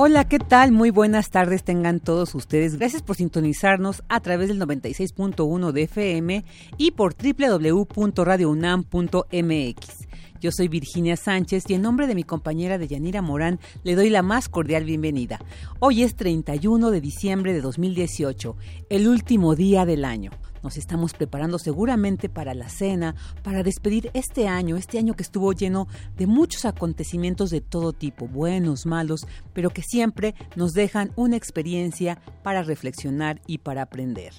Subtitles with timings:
[0.00, 0.70] Hola, ¿qué tal?
[0.70, 2.78] Muy buenas tardes tengan todos ustedes.
[2.78, 6.44] Gracias por sintonizarnos a través del 96.1 de FM
[6.76, 10.08] y por www.radiounam.mx.
[10.40, 14.08] Yo soy Virginia Sánchez y en nombre de mi compañera de Yanira Morán le doy
[14.08, 15.40] la más cordial bienvenida.
[15.80, 18.54] Hoy es 31 de diciembre de 2018,
[18.90, 20.30] el último día del año.
[20.62, 25.52] Nos estamos preparando seguramente para la cena, para despedir este año, este año que estuvo
[25.52, 31.36] lleno de muchos acontecimientos de todo tipo, buenos, malos, pero que siempre nos dejan una
[31.36, 34.32] experiencia para reflexionar y para aprender.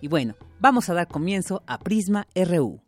[0.00, 2.85] Y bueno, vamos a dar comienzo a Prisma RU.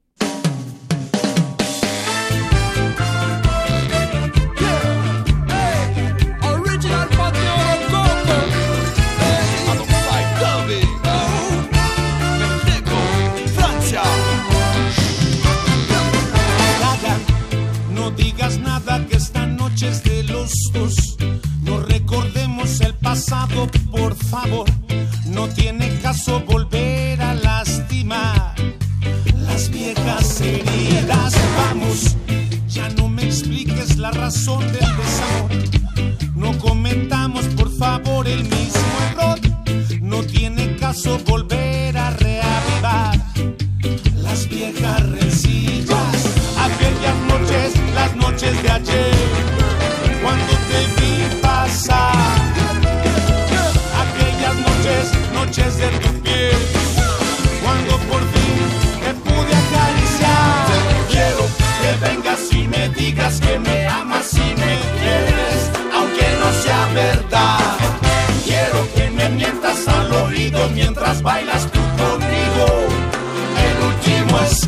[23.91, 24.67] Por favor.
[25.27, 28.55] No tiene caso volver a lastimar
[29.35, 31.35] las viejas heridas.
[31.57, 32.17] Vamos,
[32.69, 35.51] ya no me expliques la razón del desamor.
[36.37, 39.41] No comentamos, por favor, el mismo error.
[40.01, 43.19] No tiene caso volver a reavivar
[44.15, 46.37] las viejas rencillas.
[46.57, 49.18] Aquellas noches, las noches de ayer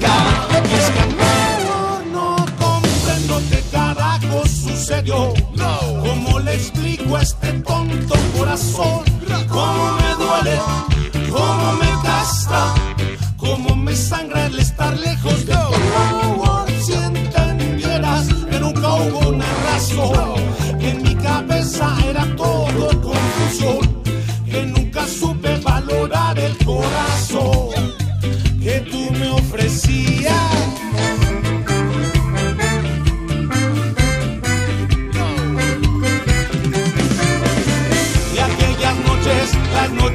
[0.00, 0.16] ska,
[0.76, 5.34] es que no, no comprendo qué carajo sucedió.
[6.52, 9.04] Explico a este tonto corazón
[9.48, 10.58] cómo me duele,
[11.30, 12.74] cómo me gasta,
[13.36, 15.54] cómo me sangra el estar lejos de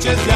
[0.06, 0.35] noches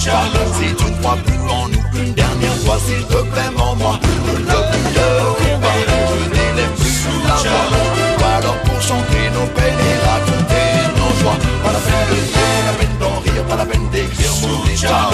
[0.00, 4.88] Si tu crois plus en nous une dernière fois S'il te plaît, mens-moi Le plus
[4.96, 5.68] de combat
[6.08, 11.36] Je n'élève plus sous la voix Alors pour chanter nos peines et raconter nos joies.
[11.62, 15.10] Pas la peine de rire, la peine d'en rire Pas la peine d'écrire mon état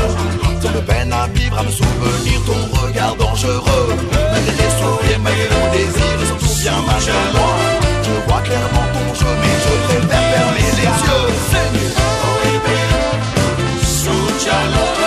[0.63, 3.97] Tant de peine à vivre, à me souvenir Ton regard dangereux.
[4.31, 7.51] Malgré les souvenirs, malgré nos désirs Surtout bien ma moi
[8.05, 11.98] Je vois clairement ton jeu Mais je préfère fermer les yeux.
[14.59, 14.98] calor.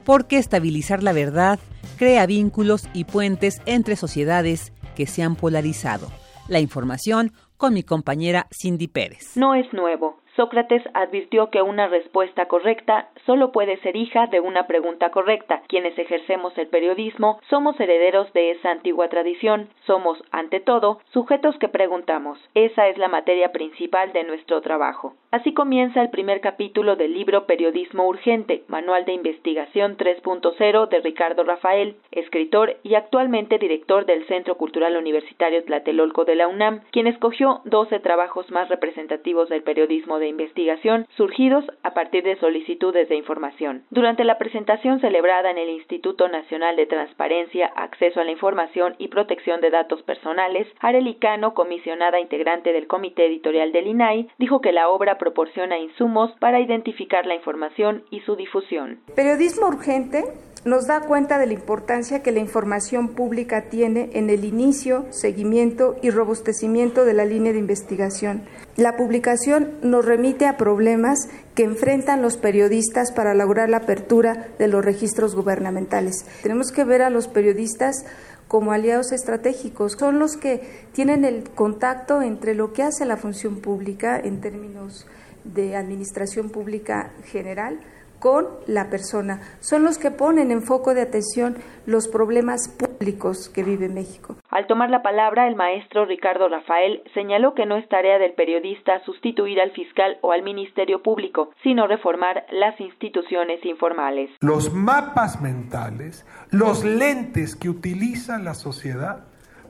[0.05, 1.59] porque estabilizar la verdad
[1.99, 6.13] crea vínculos y puentes entre sociedades que se han polarizado.
[6.47, 9.37] La información con mi compañera Cindy Pérez.
[9.37, 10.20] No es nuevo.
[10.37, 15.63] Sócrates advirtió que una respuesta correcta solo puede ser hija de una pregunta correcta.
[15.69, 19.69] Quienes ejercemos el periodismo somos herederos de esa antigua tradición.
[19.87, 22.39] Somos, ante todo, sujetos que preguntamos.
[22.55, 25.15] Esa es la materia principal de nuestro trabajo.
[25.33, 31.45] Así comienza el primer capítulo del libro Periodismo Urgente, Manual de Investigación 3.0 de Ricardo
[31.45, 37.61] Rafael, escritor y actualmente director del Centro Cultural Universitario Tlatelolco de la UNAM, quien escogió
[37.65, 43.85] 12 trabajos más representativos del periodismo de investigación surgidos a partir de solicitudes de información.
[43.91, 49.09] Durante la presentación celebrada en el Instituto Nacional de Transparencia, Acceso a la Información y
[49.09, 54.89] Protección de Datos Personales, Arelicano, comisionada integrante del Comité Editorial del INAI, dijo que la
[54.89, 59.01] obra proporciona insumos para identificar la información y su difusión.
[59.17, 60.25] Periodismo urgente
[60.65, 65.97] nos da cuenta de la importancia que la información pública tiene en el inicio, seguimiento
[66.03, 68.43] y robustecimiento de la línea de investigación.
[68.77, 74.69] La publicación nos remite a problemas que enfrentan los periodistas para lograr la apertura de
[74.69, 76.27] los registros gubernamentales.
[76.43, 78.05] Tenemos que ver a los periodistas
[78.47, 79.93] como aliados estratégicos.
[79.99, 80.61] Son los que
[80.93, 85.07] tienen el contacto entre lo que hace la función pública en términos
[85.45, 87.81] de administración pública general
[88.21, 89.41] con la persona.
[89.61, 91.57] Son los que ponen en foco de atención
[91.87, 94.37] los problemas públicos que vive México.
[94.51, 99.03] Al tomar la palabra, el maestro Ricardo Rafael señaló que no es tarea del periodista
[99.05, 104.31] sustituir al fiscal o al Ministerio Público, sino reformar las instituciones informales.
[104.41, 109.25] Los mapas mentales, los lentes que utiliza la sociedad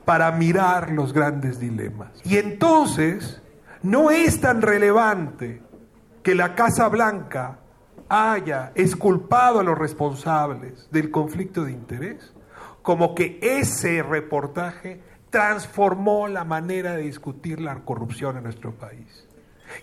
[0.04, 2.20] para mirar los grandes dilemas.
[2.24, 3.42] Y entonces,
[3.82, 5.62] no es tan relevante
[6.22, 7.59] que la Casa Blanca
[8.10, 12.34] haya exculpado a los responsables del conflicto de interés,
[12.82, 15.00] como que ese reportaje
[15.30, 19.28] transformó la manera de discutir la corrupción en nuestro país.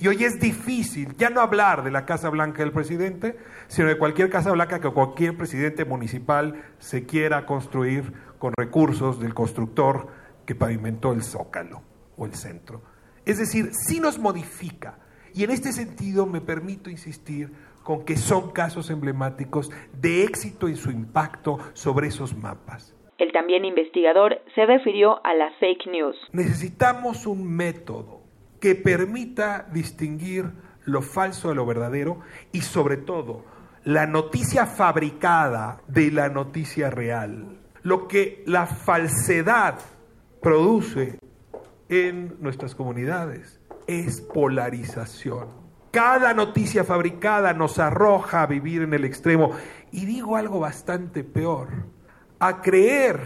[0.01, 3.37] Y hoy es difícil ya no hablar de la Casa Blanca del presidente,
[3.69, 9.33] sino de cualquier Casa Blanca que cualquier presidente municipal se quiera construir con recursos del
[9.33, 10.09] constructor
[10.45, 11.81] que pavimentó el zócalo
[12.17, 12.81] o el centro.
[13.25, 14.99] Es decir, sí nos modifica.
[15.33, 17.53] Y en este sentido me permito insistir
[17.87, 22.93] con que son casos emblemáticos de éxito y su impacto sobre esos mapas.
[23.17, 26.17] El también investigador se refirió a las fake news.
[26.33, 28.23] Necesitamos un método
[28.59, 30.51] que permita distinguir
[30.83, 32.19] lo falso de lo verdadero
[32.51, 33.45] y sobre todo
[33.85, 37.57] la noticia fabricada de la noticia real.
[37.83, 39.79] Lo que la falsedad
[40.41, 41.19] produce
[41.87, 45.56] en nuestras comunidades es polarización.
[45.97, 49.53] Cada noticia fabricada nos arroja a vivir en el extremo.
[49.91, 51.69] Y digo algo bastante peor,
[52.37, 53.19] a creer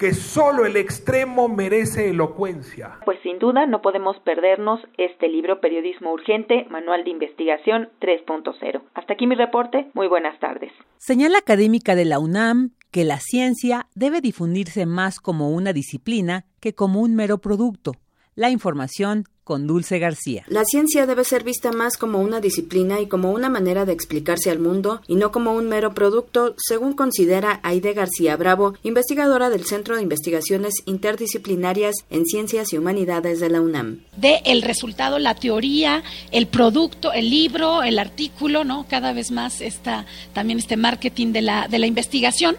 [0.00, 2.98] que solo el extremo merece elocuencia.
[3.04, 8.82] Pues sin duda no podemos perdernos este libro Periodismo Urgente, Manual de Investigación 3.0.
[8.94, 10.72] Hasta aquí mi reporte, muy buenas tardes.
[10.96, 16.74] Señala académica de la UNAM que la ciencia debe difundirse más como una disciplina que
[16.74, 17.92] como un mero producto.
[18.38, 20.44] La información con Dulce García.
[20.46, 24.48] La ciencia debe ser vista más como una disciplina y como una manera de explicarse
[24.48, 29.64] al mundo y no como un mero producto, según considera Aide García Bravo, investigadora del
[29.64, 34.04] Centro de Investigaciones Interdisciplinarias en Ciencias y Humanidades de la UNAM.
[34.16, 38.86] De el resultado, la teoría, el producto, el libro, el artículo, ¿no?
[38.88, 42.56] Cada vez más está también este marketing de la, de la investigación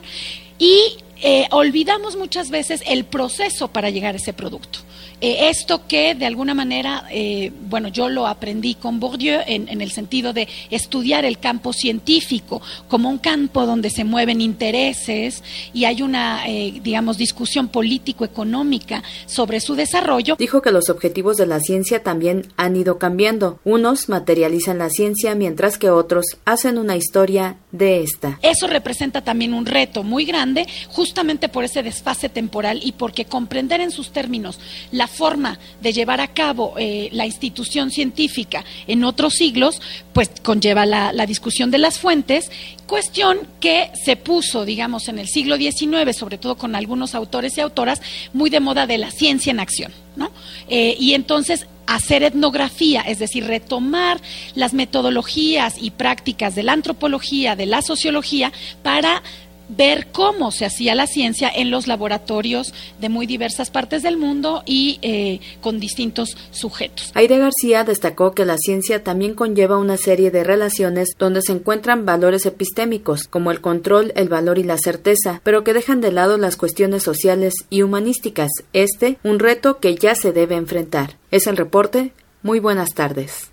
[0.57, 4.79] y eh, olvidamos muchas veces el proceso para llegar a ese producto.
[5.21, 9.91] Eh, esto que de alguna manera, eh, bueno, yo lo aprendí con Bourdieu en, el
[9.91, 16.01] sentido de estudiar el campo científico como un campo donde se mueven intereses y hay
[16.01, 20.35] una, eh, digamos, discusión político-económica sobre su desarrollo.
[20.37, 23.59] Dijo que los objetivos de la ciencia también han ido cambiando.
[23.65, 28.39] Unos materializan la ciencia mientras que otros hacen una historia de esta.
[28.41, 33.81] Eso representa también un reto muy grande, justamente por ese desfase temporal y porque comprender
[33.81, 34.59] en sus términos
[34.91, 39.81] la forma de llevar a cabo eh, la institución científica en otros siglos,
[40.13, 42.49] pues conlleva la, discusión de las fuentes
[42.87, 47.61] cuestión que se puso, digamos, en el siglo XIX, sobre todo con algunos autores y
[47.61, 48.01] autoras,
[48.33, 50.31] muy de moda de la ciencia en acción, ¿no?
[50.67, 54.21] Eh, y entonces hacer etnografía, es decir, retomar
[54.53, 58.51] las metodologías y prácticas de la antropología, de la sociología,
[58.83, 59.23] para
[59.69, 64.63] ver cómo se hacía la ciencia en los laboratorios de muy diversas partes del mundo
[64.65, 67.11] y eh, con distintos sujetos.
[67.13, 72.05] Aide García destacó que la ciencia también conlleva una serie de relaciones donde se encuentran
[72.05, 76.37] valores epistémicos, como el control, el valor y la certeza, pero que dejan de lado
[76.37, 78.49] las cuestiones sociales y humanísticas.
[78.73, 81.17] Este, un reto que ya se debe enfrentar.
[81.31, 82.13] Es el reporte.
[82.41, 83.51] Muy buenas tardes.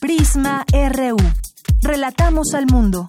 [0.00, 1.16] Prisma RU.
[1.82, 3.08] Relatamos al mundo.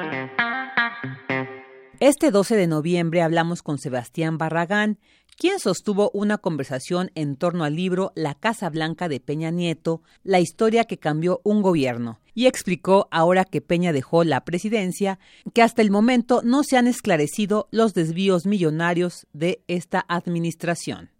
[2.01, 4.97] Este 12 de noviembre hablamos con Sebastián Barragán,
[5.37, 10.39] quien sostuvo una conversación en torno al libro La Casa Blanca de Peña Nieto, la
[10.39, 15.19] historia que cambió un gobierno, y explicó, ahora que Peña dejó la presidencia,
[15.53, 21.11] que hasta el momento no se han esclarecido los desvíos millonarios de esta administración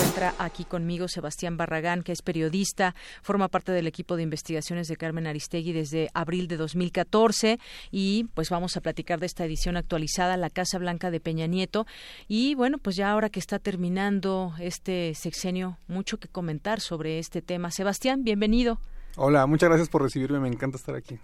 [0.00, 4.96] encuentra aquí conmigo Sebastián Barragán, que es periodista, forma parte del equipo de investigaciones de
[4.96, 7.58] Carmen Aristegui desde abril de 2014
[7.90, 11.86] y pues vamos a platicar de esta edición actualizada, La Casa Blanca de Peña Nieto.
[12.28, 17.42] Y bueno, pues ya ahora que está terminando este sexenio, mucho que comentar sobre este
[17.42, 17.70] tema.
[17.70, 18.80] Sebastián, bienvenido.
[19.16, 21.18] Hola, muchas gracias por recibirme, me encanta estar aquí,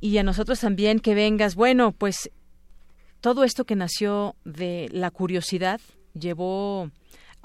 [0.00, 1.56] Y a nosotros también que vengas.
[1.56, 2.30] Bueno, pues
[3.20, 5.80] todo esto que nació de la curiosidad
[6.12, 6.90] llevó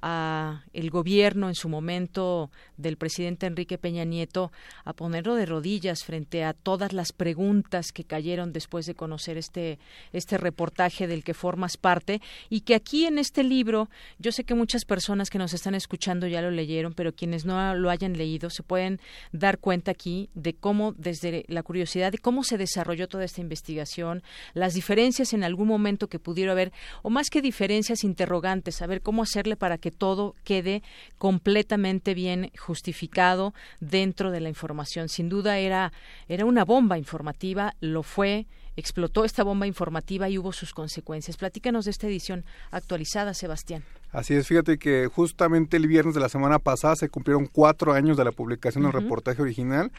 [0.02, 4.52] a el gobierno en su momento del presidente Enrique Peña Nieto
[4.86, 9.80] a ponerlo de rodillas frente a todas las preguntas que cayeron después de conocer este
[10.14, 12.22] este reportaje del que formas parte.
[12.50, 16.28] Y que aquí en este libro yo sé que muchas personas que nos están escuchando
[16.28, 19.00] ya lo leyeron pero quienes no lo hayan leído se pueden
[19.32, 24.24] dar cuenta aquí de cómo desde la curiosidad de cómo se desarrolló toda esta investigación
[24.54, 29.24] las diferencias en algún momento que pudiera haber o más que diferencias interrogantes saber cómo
[29.24, 30.84] hacerle para que todo quede
[31.18, 35.10] completamente bien justificado dentro de la información.
[35.10, 35.92] Sin duda era,
[36.28, 41.38] era una bomba informativa, lo fue, explotó esta bomba informativa y hubo sus consecuencias.
[41.38, 43.84] Platícanos de esta edición actualizada, Sebastián.
[44.12, 48.18] Así es, fíjate que justamente el viernes de la semana pasada se cumplieron cuatro años
[48.18, 49.92] de la publicación del reportaje original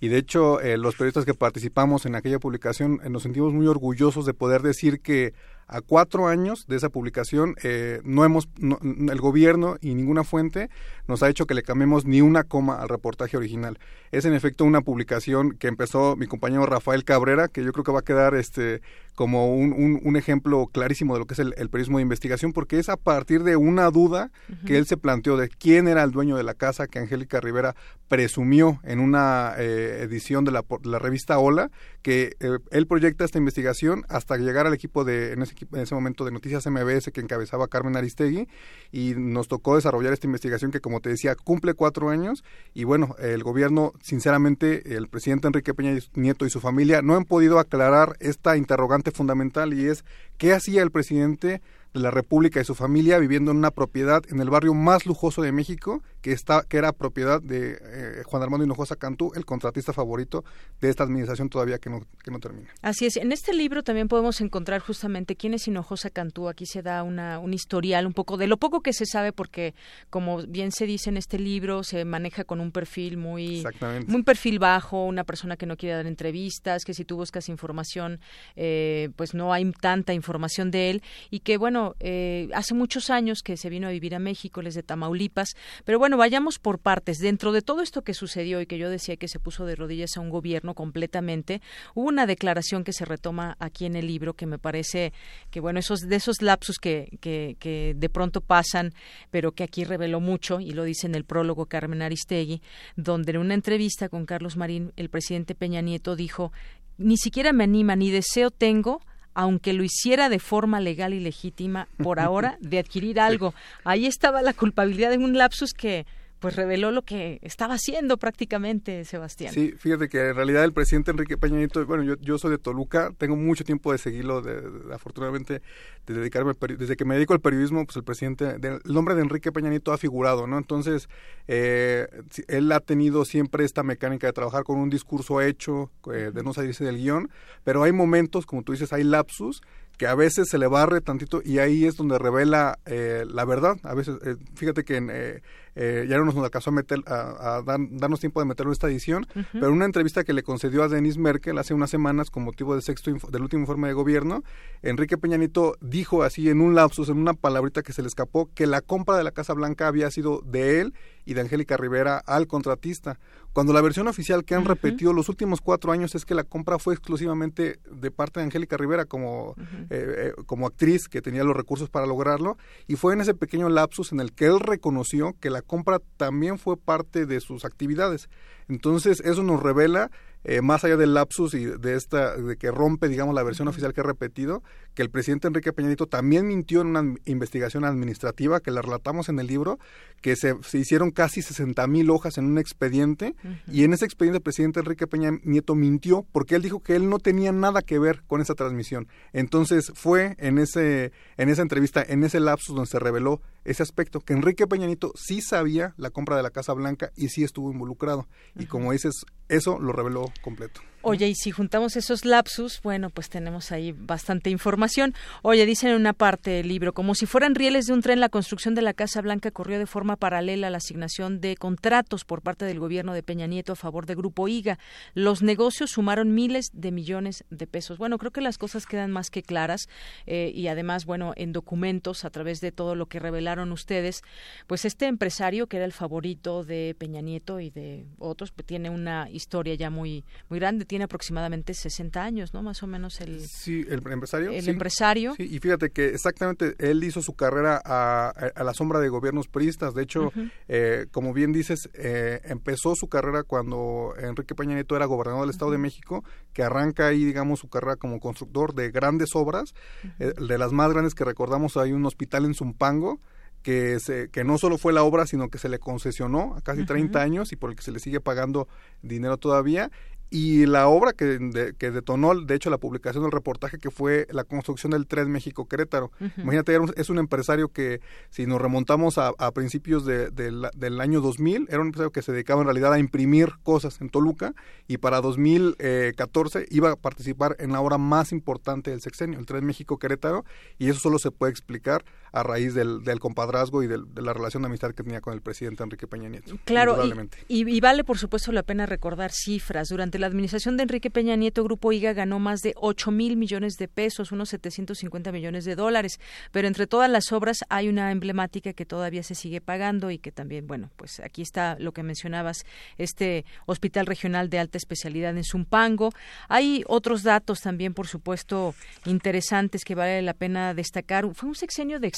[0.00, 3.66] y de hecho eh, los periodistas que participamos en aquella publicación eh, nos sentimos muy
[3.66, 5.34] orgullosos de poder decir que
[5.68, 10.70] a cuatro años de esa publicación, eh, no hemos, el gobierno y ninguna fuente
[11.08, 13.78] nos ha hecho que le cambiemos ni una coma al reportaje original.
[14.12, 17.92] Es en efecto una publicación que empezó mi compañero Rafael Cabrera, que yo creo que
[17.92, 18.80] va a quedar este
[19.16, 22.90] como un, un, ejemplo clarísimo de lo que es el, periodismo de investigación, porque es
[22.90, 24.30] a partir de una duda
[24.66, 27.74] que él se planteó de quién era el dueño de la casa que Angélica Rivera
[28.08, 31.70] presumió en una eh, edición de la, la, revista Hola,
[32.02, 35.94] que eh, él proyecta esta investigación hasta llegar al equipo de, en ese, en ese
[35.94, 38.48] momento de Noticias MBS que encabezaba Carmen Aristegui,
[38.92, 42.44] y nos tocó desarrollar esta investigación que, como te decía, cumple cuatro años,
[42.74, 47.24] y bueno, el gobierno, sinceramente, el presidente Enrique Peña Nieto y su familia no han
[47.24, 50.04] podido aclarar esta interrogante fundamental y es
[50.38, 51.62] qué hacía el presidente
[51.96, 55.42] de la República y su familia viviendo en una propiedad en el barrio más lujoso
[55.42, 59.92] de México, que, está, que era propiedad de eh, Juan Armando Hinojosa Cantú, el contratista
[59.92, 60.44] favorito
[60.80, 62.68] de esta administración todavía que no, que no termina.
[62.82, 63.16] Así es.
[63.16, 66.48] En este libro también podemos encontrar justamente quién es Hinojosa Cantú.
[66.48, 69.74] Aquí se da una, un historial un poco de lo poco que se sabe, porque
[70.10, 73.64] como bien se dice en este libro, se maneja con un perfil muy,
[74.06, 78.20] muy perfil bajo, una persona que no quiere dar entrevistas, que si tú buscas información,
[78.54, 83.42] eh, pues no hay tanta información de él y que bueno, eh, hace muchos años
[83.42, 86.78] que se vino a vivir a México, él es de Tamaulipas, pero bueno, vayamos por
[86.78, 87.18] partes.
[87.18, 90.16] Dentro de todo esto que sucedió y que yo decía que se puso de rodillas
[90.16, 91.60] a un gobierno completamente,
[91.94, 95.12] hubo una declaración que se retoma aquí en el libro que me parece
[95.50, 98.92] que, bueno, esos de esos lapsus que, que, que de pronto pasan,
[99.30, 102.62] pero que aquí reveló mucho, y lo dice en el prólogo Carmen Aristegui,
[102.96, 106.52] donde en una entrevista con Carlos Marín, el presidente Peña Nieto dijo,
[106.98, 109.00] ni siquiera me anima ni deseo tengo
[109.36, 113.52] aunque lo hiciera de forma legal y legítima por ahora, de adquirir algo.
[113.84, 116.06] Ahí estaba la culpabilidad de un lapsus que
[116.38, 119.52] pues reveló lo que estaba haciendo prácticamente Sebastián.
[119.52, 122.58] Sí, fíjate que en realidad el presidente Enrique Peña Nieto, bueno, yo, yo soy de
[122.58, 125.62] Toluca, tengo mucho tiempo de seguirlo, de, afortunadamente,
[126.06, 129.22] de dedicarme al desde que me dedico al periodismo, pues el presidente, el nombre de
[129.22, 130.58] Enrique Peña Nieto ha figurado, ¿no?
[130.58, 131.08] Entonces,
[131.48, 132.06] eh,
[132.48, 136.52] él ha tenido siempre esta mecánica de trabajar con un discurso hecho, eh, de no
[136.52, 137.30] salirse del guion,
[137.64, 139.62] pero hay momentos, como tú dices, hay lapsus
[139.96, 143.76] que a veces se le barre tantito y ahí es donde revela eh, la verdad.
[143.82, 145.42] A veces, eh, fíjate que eh,
[145.74, 149.26] eh, ya no nos alcanzó a, meter, a, darnos tiempo de meterlo en esta edición,
[149.52, 152.72] pero en una entrevista que le concedió a Denis Merkel hace unas semanas con motivo
[152.72, 154.42] del sexto del último informe de gobierno,
[154.82, 158.66] Enrique Peñanito dijo así en un lapsus, en una palabrita que se le escapó, que
[158.66, 160.94] la compra de la Casa Blanca había sido de él
[161.26, 163.18] y de Angélica Rivera al contratista.
[163.52, 166.78] Cuando la versión oficial que han repetido los últimos cuatro años es que la compra
[166.78, 169.54] fue exclusivamente de parte de Angélica Rivera como,
[169.90, 172.56] eh, eh, como actriz que tenía los recursos para lograrlo,
[172.86, 176.58] y fue en ese pequeño lapsus en el que él reconoció que la compra también
[176.58, 178.28] fue parte de sus actividades.
[178.68, 180.10] Entonces, eso nos revela
[180.48, 183.92] eh, más allá del lapsus y de esta de que rompe digamos la versión oficial
[183.92, 184.62] que he repetido
[184.94, 189.40] que el presidente Enrique Peñanito también mintió en una investigación administrativa que la relatamos en
[189.40, 189.80] el libro
[190.20, 193.34] que se, hicieron casi 60 mil hojas en un expediente
[193.66, 197.10] y en ese expediente el presidente Enrique Peña Nieto mintió porque él dijo que él
[197.10, 199.08] no tenía nada que ver con esa transmisión.
[199.32, 204.20] Entonces fue en ese en esa entrevista en ese lapsus donde se reveló ese aspecto
[204.20, 207.70] que Enrique Peña Nieto sí sabía la compra de la Casa Blanca y sí estuvo
[207.70, 210.80] involucrado y como dices eso lo reveló completo.
[211.08, 215.14] Oye, y si juntamos esos lapsus, bueno, pues tenemos ahí bastante información.
[215.42, 218.28] Oye, dicen en una parte del libro, como si fueran rieles de un tren, la
[218.28, 222.42] construcción de la Casa Blanca corrió de forma paralela a la asignación de contratos por
[222.42, 224.80] parte del gobierno de Peña Nieto a favor de Grupo IGA.
[225.14, 227.98] Los negocios sumaron miles de millones de pesos.
[227.98, 229.88] Bueno, creo que las cosas quedan más que claras
[230.26, 234.22] eh, y además, bueno, en documentos, a través de todo lo que revelaron ustedes,
[234.66, 238.90] pues este empresario que era el favorito de Peña Nieto y de otros, pues tiene
[238.90, 242.62] una historia ya muy, muy grande tiene aproximadamente 60 años, ¿no?
[242.62, 243.40] Más o menos el...
[243.40, 244.50] Sí, el empresario.
[244.50, 245.34] El empresario.
[245.36, 248.32] Sí, y fíjate que exactamente él hizo su carrera a,
[248.62, 249.94] la sombra de gobiernos priistas.
[249.94, 250.32] De hecho,
[250.68, 255.50] eh, como bien dices, eh, empezó su carrera cuando Enrique Peña Nieto era gobernador del
[255.50, 259.74] Estado de México, que arranca ahí, digamos, su carrera como constructor de grandes obras.
[260.18, 263.20] Eh, de las más grandes que recordamos, hay un hospital en Zumpango,
[263.66, 266.84] que, se, que no solo fue la obra, sino que se le concesionó a casi
[266.84, 268.68] 30 años y por el que se le sigue pagando
[269.02, 269.90] dinero todavía.
[270.28, 274.44] Y la obra que, que, detonó, de hecho, la publicación del reportaje, que fue la
[274.44, 276.10] construcción del tren México-Querétaro.
[276.36, 281.86] Imagínate, es un empresario que, si nos remontamos a, principios del año 2000, era un
[281.86, 284.54] empresario que se dedicaba en realidad a imprimir cosas en Toluca
[284.86, 289.64] y para 2014 iba a participar en la obra más importante del sexenio, el tren
[289.64, 290.44] México-Querétaro,
[290.78, 294.62] y eso solo se puede explicar a raíz del, del compadrazgo y de la relación
[294.62, 296.58] de amistad que tenía con el presidente Enrique Peña Nieto.
[296.64, 297.02] Claro,
[297.48, 299.88] y, y, vale por supuesto la pena recordar cifras.
[299.88, 303.76] Durante la administración de Enrique Peña Nieto, Grupo IGA ganó más de 8 mil millones
[303.76, 306.20] de pesos, unos 750 millones de dólares,
[306.52, 310.32] pero entre todas las obras hay una emblemática que todavía se sigue pagando y que
[310.32, 312.64] también, bueno, pues aquí está lo que mencionabas,
[312.98, 316.12] este Hospital Regional de Alta Especialidad en Zumpango.
[316.48, 318.74] Hay otros datos también, por supuesto,
[319.04, 321.26] interesantes que vale la pena destacar.
[321.34, 322.10] Fue un sexenio de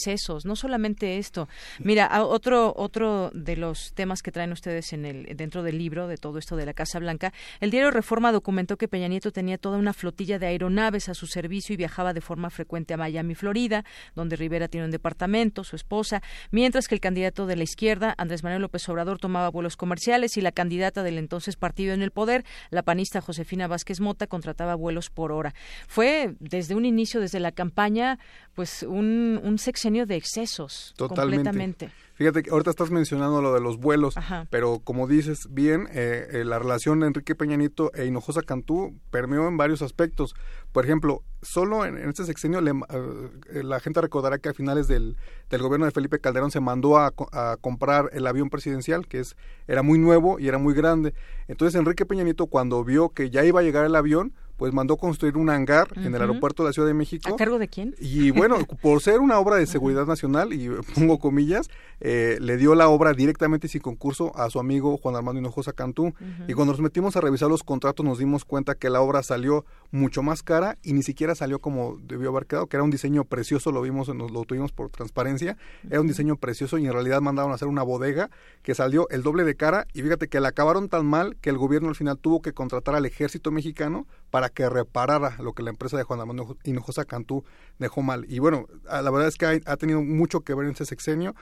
[0.44, 1.48] no solamente esto.
[1.78, 6.16] Mira, otro otro de los temas que traen ustedes en el dentro del libro de
[6.16, 9.78] todo esto de la Casa Blanca, el diario Reforma documentó que Peña Nieto tenía toda
[9.78, 13.84] una flotilla de aeronaves a su servicio y viajaba de forma frecuente a Miami, Florida,
[14.14, 18.42] donde Rivera tiene un departamento, su esposa, mientras que el candidato de la izquierda, Andrés
[18.42, 22.44] Manuel López Obrador, tomaba vuelos comerciales y la candidata del entonces partido en el poder,
[22.70, 25.54] la panista Josefina Vázquez Mota, contrataba vuelos por hora.
[25.86, 28.18] Fue desde un inicio, desde la campaña,
[28.54, 30.94] pues un, un sexenio de excesos.
[30.96, 31.90] Completamente.
[32.18, 34.16] Fíjate que ahorita estás mencionando lo de los vuelos,
[34.50, 39.46] pero como dices bien, eh, eh, la relación de Enrique Peñanito e Hinojosa Cantú permeó
[39.46, 40.34] en varios aspectos.
[40.72, 45.16] Por ejemplo, solo en, este sexenio eh, la gente recordará que a finales del,
[45.48, 49.36] del, gobierno de Felipe Calderón se mandó a, a, comprar el avión presidencial, que es
[49.68, 51.14] era muy nuevo y era muy grande.
[51.46, 55.36] Entonces Enrique Peñanito cuando vio que ya iba a llegar el avión, pues mandó construir
[55.36, 57.32] un hangar en el aeropuerto de la Ciudad de México.
[57.32, 57.94] ¿A cargo de quién?
[58.00, 62.74] Y bueno, por ser una obra de seguridad nacional, y pongo comillas, eh, le dio
[62.74, 66.12] la obra directamente sin concurso a su amigo Juan Armando Hinojosa Cantú.
[66.48, 69.64] Y cuando nos metimos a revisar los contratos nos dimos cuenta que la obra salió
[69.92, 73.24] mucho más cara y ni siquiera salió como debió haber quedado, que era un diseño
[73.24, 75.56] precioso, lo vimos, nos lo tuvimos por transparencia,
[75.88, 78.28] era un diseño precioso y en realidad mandaron a hacer una bodega
[78.62, 81.58] que salió el doble de cara y fíjate que la acabaron tan mal que el
[81.58, 85.70] gobierno al final tuvo que contratar al ejército mexicano para que reparara lo que la
[85.70, 87.44] empresa de Juan Armando Hinojosa Cantú
[87.78, 88.26] dejó mal.
[88.28, 91.34] Y bueno, la verdad es que ha, ha tenido mucho que ver en ese sexenio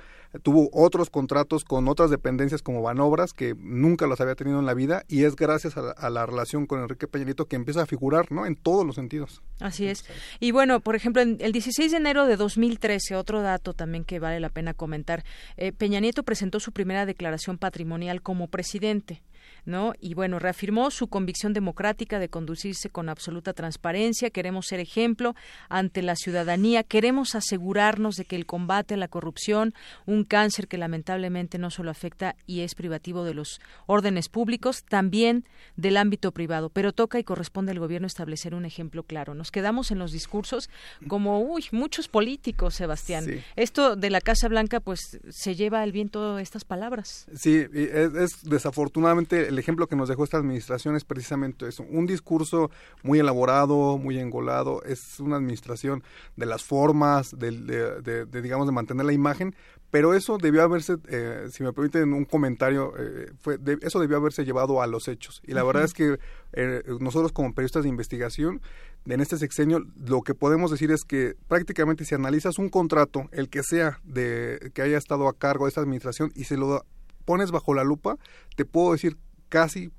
[0.42, 4.74] tuvo otros contratos con otras dependencias como Banobras que nunca los había tenido en la
[4.74, 8.30] vida y es gracias a, la relación con Enrique Peña Nieto que empieza a figurar
[8.32, 8.46] ¿no?
[8.46, 9.42] en todos los sentidos.
[9.60, 10.04] Así es.
[10.40, 14.40] Y bueno, por ejemplo, el 16 de enero de 2013, otro dato también que vale
[14.40, 15.24] la pena comentar,
[15.56, 19.22] eh, Peña Nieto presentó su primera declaración patrimonial como presidente.
[19.66, 19.92] ¿No?
[20.00, 24.30] Y bueno, reafirmó su convicción democrática de conducirse con absoluta transparencia.
[24.30, 25.34] Queremos ser ejemplo
[25.68, 26.84] ante la ciudadanía.
[26.84, 29.74] Queremos asegurarnos de que el combate a la corrupción,
[30.06, 35.44] un cáncer que lamentablemente no solo afecta y es privativo de los órdenes públicos, también
[35.76, 36.70] del ámbito privado.
[36.70, 39.34] Pero toca y corresponde al gobierno establecer un ejemplo claro.
[39.34, 40.70] Nos quedamos en los discursos
[41.08, 43.42] como, uy, muchos políticos, Sebastián.
[43.56, 47.26] Esto de la Casa Blanca, pues se lleva al viento estas palabras.
[47.34, 52.06] Sí, es, es desafortunadamente el ejemplo que nos dejó esta administración es precisamente eso, un
[52.06, 52.70] discurso
[53.02, 56.02] muy elaborado, muy engolado, es una administración
[56.36, 59.54] de las formas, de, digamos, de mantener la imagen,
[59.90, 64.44] pero eso debió haberse, eh, si me permiten un comentario, eh, fue eso debió haberse
[64.44, 65.40] llevado a los hechos.
[65.46, 66.18] Y la verdad es que
[66.52, 68.60] eh, nosotros como periodistas de investigación,
[69.06, 73.48] en este sexenio, lo que podemos decir es que prácticamente si analizas un contrato, el
[73.48, 76.84] que sea de que haya estado a cargo de esta administración y se lo
[77.24, 78.16] pones bajo la lupa,
[78.54, 79.16] te puedo decir
[79.48, 79.90] casi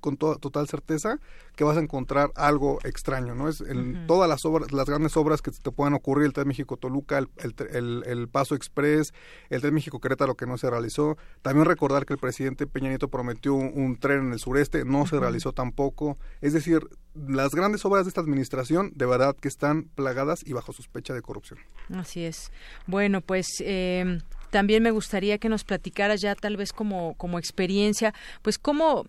[0.00, 1.18] con toda, total certeza
[1.56, 3.48] que vas a encontrar algo extraño, ¿no?
[3.48, 7.18] Es en todas las obras, las grandes obras que te puedan ocurrir, el Tren México-Toluca,
[7.18, 7.28] el,
[7.72, 9.12] el, el, Paso Express,
[9.48, 11.16] el Tren México-Querétaro que no se realizó.
[11.42, 15.18] También recordar que el presidente Peña Nieto prometió un, tren en el sureste, no se
[15.18, 16.18] realizó tampoco.
[16.40, 20.72] Es decir, las grandes obras de esta administración de verdad que están plagadas y bajo
[20.72, 21.58] sospecha de corrupción.
[21.92, 22.52] Así es.
[22.86, 23.46] Bueno, pues...
[23.60, 29.06] Eh también me gustaría que nos platicaras ya tal vez como, como experiencia, pues cómo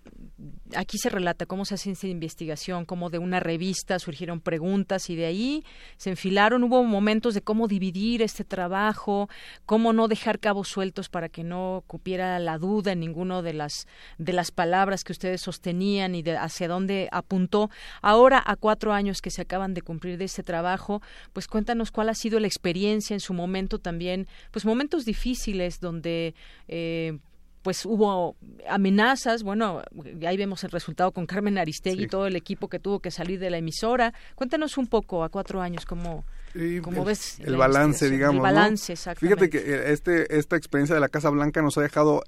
[0.75, 5.15] aquí se relata cómo se hace esta investigación, cómo de una revista surgieron preguntas y
[5.15, 5.65] de ahí
[5.97, 9.29] se enfilaron, hubo momentos de cómo dividir este trabajo,
[9.65, 13.87] cómo no dejar cabos sueltos para que no cupiera la duda en ninguno de las
[14.17, 17.69] de las palabras que ustedes sostenían y de hacia dónde apuntó.
[18.01, 21.01] Ahora a cuatro años que se acaban de cumplir de este trabajo,
[21.33, 25.30] pues cuéntanos cuál ha sido la experiencia en su momento también, pues momentos difíciles
[25.79, 26.35] donde
[26.67, 27.17] eh,
[27.61, 28.35] pues hubo
[28.67, 29.81] amenazas, bueno,
[30.25, 33.39] ahí vemos el resultado con Carmen Aristegui y todo el equipo que tuvo que salir
[33.39, 34.13] de la emisora.
[34.35, 38.37] Cuéntanos un poco a cuatro años cómo, ves el balance, digamos.
[38.37, 42.23] El balance, Fíjate que eh, este, esta experiencia de la Casa Blanca nos ha dejado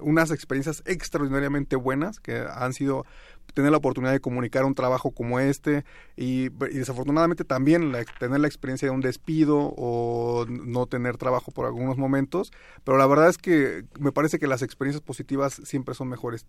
[0.00, 3.06] unas experiencias extraordinariamente buenas que han sido
[3.60, 5.84] tener la oportunidad de comunicar un trabajo como este
[6.16, 11.98] y, desafortunadamente también tener la experiencia de un despido o no tener trabajo por algunos
[11.98, 12.52] momentos,
[12.84, 16.46] pero la verdad es que me parece que las experiencias positivas siempre son mejores.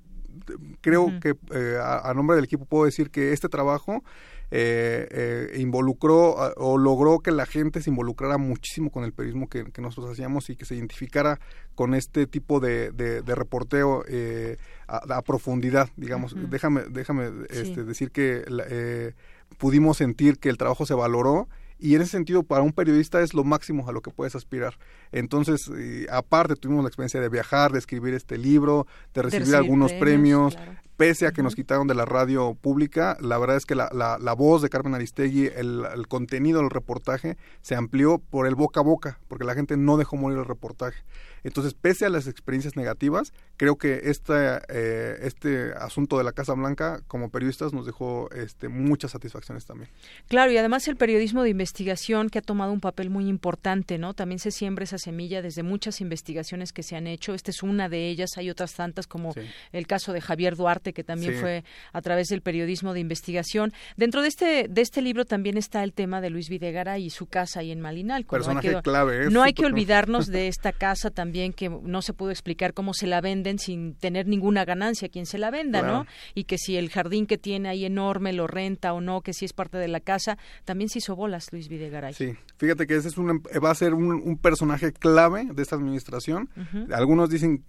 [0.80, 4.04] Creo que eh, a, nombre del equipo puedo decir que este trabajo
[4.54, 9.64] eh, eh, involucró o logró que la gente se involucrara muchísimo con el periodismo que,
[9.82, 11.40] nosotros hacíamos y que se identificara
[11.74, 16.36] con este tipo de, de, reporteo eh, a, profundidad, digamos.
[16.50, 19.14] Déjame, déjame este, decir que eh,
[19.58, 21.48] pudimos sentir que el trabajo se valoró
[21.80, 24.78] y en ese sentido para un periodista es lo máximo a lo que puedes aspirar.
[25.14, 25.72] Entonces,
[26.12, 30.58] aparte tuvimos la experiencia de viajar, de escribir este libro, de recibir, algunos premios,
[31.02, 34.34] pese a que nos quitaron de la radio pública, la verdad es que la, la,
[34.34, 38.84] voz de Carmen Aristegui, el, el, contenido del reportaje se amplió por el boca a
[38.84, 41.02] boca, porque la gente no dejó morir el reportaje.
[41.44, 46.54] Entonces, pese a las experiencias negativas, creo que esta, eh, este asunto de la Casa
[46.54, 49.90] Blanca, como periodistas, nos dejó este, muchas satisfacciones también.
[50.28, 54.14] Claro, y además el periodismo de investigación que ha tomado un papel muy importante, ¿no?
[54.14, 57.34] También se siembra esa semilla desde muchas investigaciones que se han hecho.
[57.34, 58.38] Esta es una de ellas.
[58.38, 59.34] Hay otras tantas, como
[59.72, 63.74] el caso de Javier Duarte, que también fue a través del periodismo de investigación.
[63.98, 67.26] Dentro de este, de este libro también está el tema de Luis Videgara y su
[67.26, 68.36] casa ahí en Malinalco.
[68.36, 69.30] Personaje clave.
[69.30, 73.08] no hay que olvidarnos de esta casa también que no se pudo explicar cómo se
[73.08, 76.06] la venden sin tener ninguna ganancia quien se la venda, ¿no?
[76.36, 79.46] Y que si el jardín que tiene ahí enorme lo renta o no, que si
[79.46, 82.14] es parte de la casa, también se hizo bolas Luis Videgaray.
[82.14, 86.50] Sí, fíjate que ese es un, va a ser un, personaje clave de esta administración.
[86.92, 87.64] Algunos dicen,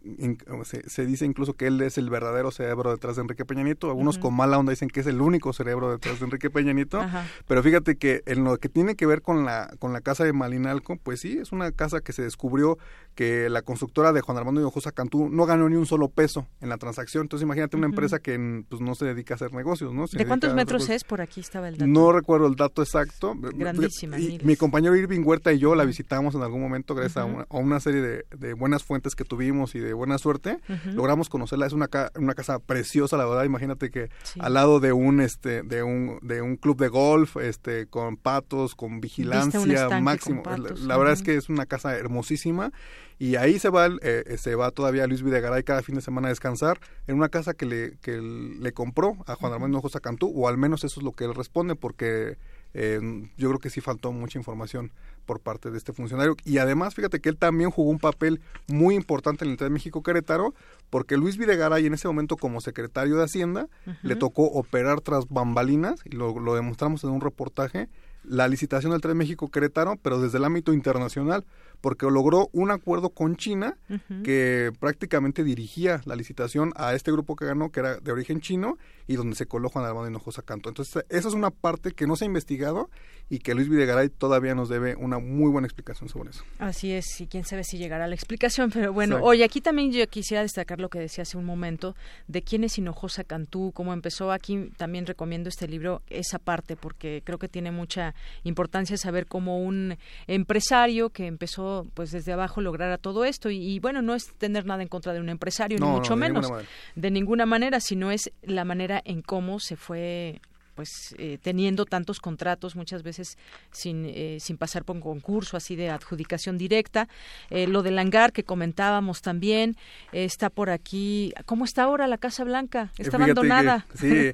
[0.64, 3.88] se, dice incluso que él es el verdadero cerebro detrás de Enrique Peña Nieto.
[3.88, 7.04] Algunos con mala onda dicen que es el único cerebro detrás de Enrique Peña Nieto.
[7.48, 10.32] Pero fíjate que en lo que tiene que ver con la, con la casa de
[10.32, 12.78] Malinalco, pues sí, es una casa que se descubrió
[13.16, 16.68] que la constructora de Juan Armando Hinojosa Cantú no ganó ni un solo peso en
[16.68, 17.22] la transacción.
[17.22, 20.06] Entonces imagínate una empresa que pues, no se dedica a hacer negocios, ¿no?
[20.06, 21.02] ¿De cuántos metros es?
[21.02, 21.86] Por aquí estaba el dato.
[21.86, 23.34] No recuerdo el dato exacto.
[23.36, 24.16] Grandísima.
[24.16, 28.24] mi compañero Irving Huerta y yo la visitamos en algún momento gracias a, una, serie
[28.30, 30.58] de, buenas fuentes que tuvimos y de buena suerte.
[30.86, 31.66] Logramos conocerla.
[31.66, 33.44] Es una, una casa preciosa, la verdad.
[33.44, 37.86] Imagínate que al lado de un este de un de un club de golf, este
[37.86, 40.42] con patos, con vigilancia máximo.
[40.44, 42.72] la, verdad es que es una casa hermosísima
[43.18, 46.30] y ahí se va eh, se va todavía Luis Videgaray cada fin de semana a
[46.30, 50.48] descansar en una casa que le que le compró a Juan Armando Hinojosa Cantú o
[50.48, 52.36] al menos eso es lo que él responde porque
[52.74, 53.00] eh,
[53.36, 54.92] yo creo que sí faltó mucha información
[55.26, 56.36] por parte de este funcionario.
[56.44, 60.02] Y además, fíjate que él también jugó un papel muy importante en el de México
[60.02, 60.54] Querétaro,
[60.92, 63.66] porque Luis Videgaray en ese momento como secretario de Hacienda
[64.02, 67.88] le tocó operar tras bambalinas, y lo, lo demostramos en un reportaje,
[68.24, 71.46] la licitación del Tren México Querétaro, pero desde el ámbito internacional,
[71.82, 73.76] porque logró un acuerdo con China
[74.24, 78.78] que prácticamente dirigía la licitación a este grupo que ganó, que era de origen chino,
[79.06, 80.68] y donde se coló Juan Armando Hinojosa Canto.
[80.68, 82.88] Entonces, esa es una parte que no se ha investigado
[83.28, 86.44] y que Luis Videgaray todavía nos debe una muy buena explicación sobre eso.
[86.58, 90.06] Así es, y quién sabe si llegará la explicación, pero bueno, hoy aquí también yo
[90.06, 91.96] quisiera destacar lo que decía hace un momento
[92.28, 94.30] de quién es Hinojosa Cantú, cómo empezó.
[94.30, 98.14] Aquí también recomiendo este libro, esa parte, porque creo que tiene mucha
[98.44, 99.96] importancia saber cómo un
[100.28, 104.82] empresario que empezó pues desde abajo lograra todo esto y, bueno no es tener nada
[104.82, 106.50] en contra de un empresario ni mucho menos
[106.94, 110.40] de ninguna manera sino es la manera en cómo se fue
[110.74, 113.36] pues eh, teniendo tantos contratos muchas veces
[113.70, 117.08] sin, eh, sin pasar por un concurso así de adjudicación directa.
[117.50, 119.76] Eh, lo del hangar que comentábamos también
[120.12, 121.34] está por aquí.
[121.46, 122.90] ¿Cómo está ahora la Casa Blanca?
[122.98, 123.86] Está abandonada.
[123.94, 124.32] sí,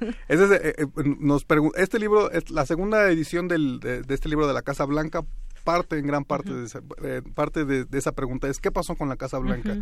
[1.19, 1.45] nos
[1.77, 5.25] este libro es la segunda edición del, de, de, este libro de la Casa Blanca
[5.65, 9.09] parte, en gran parte, de, esa, eh, parte de, esa pregunta es ¿qué pasó con
[9.09, 9.79] la Casa Blanca?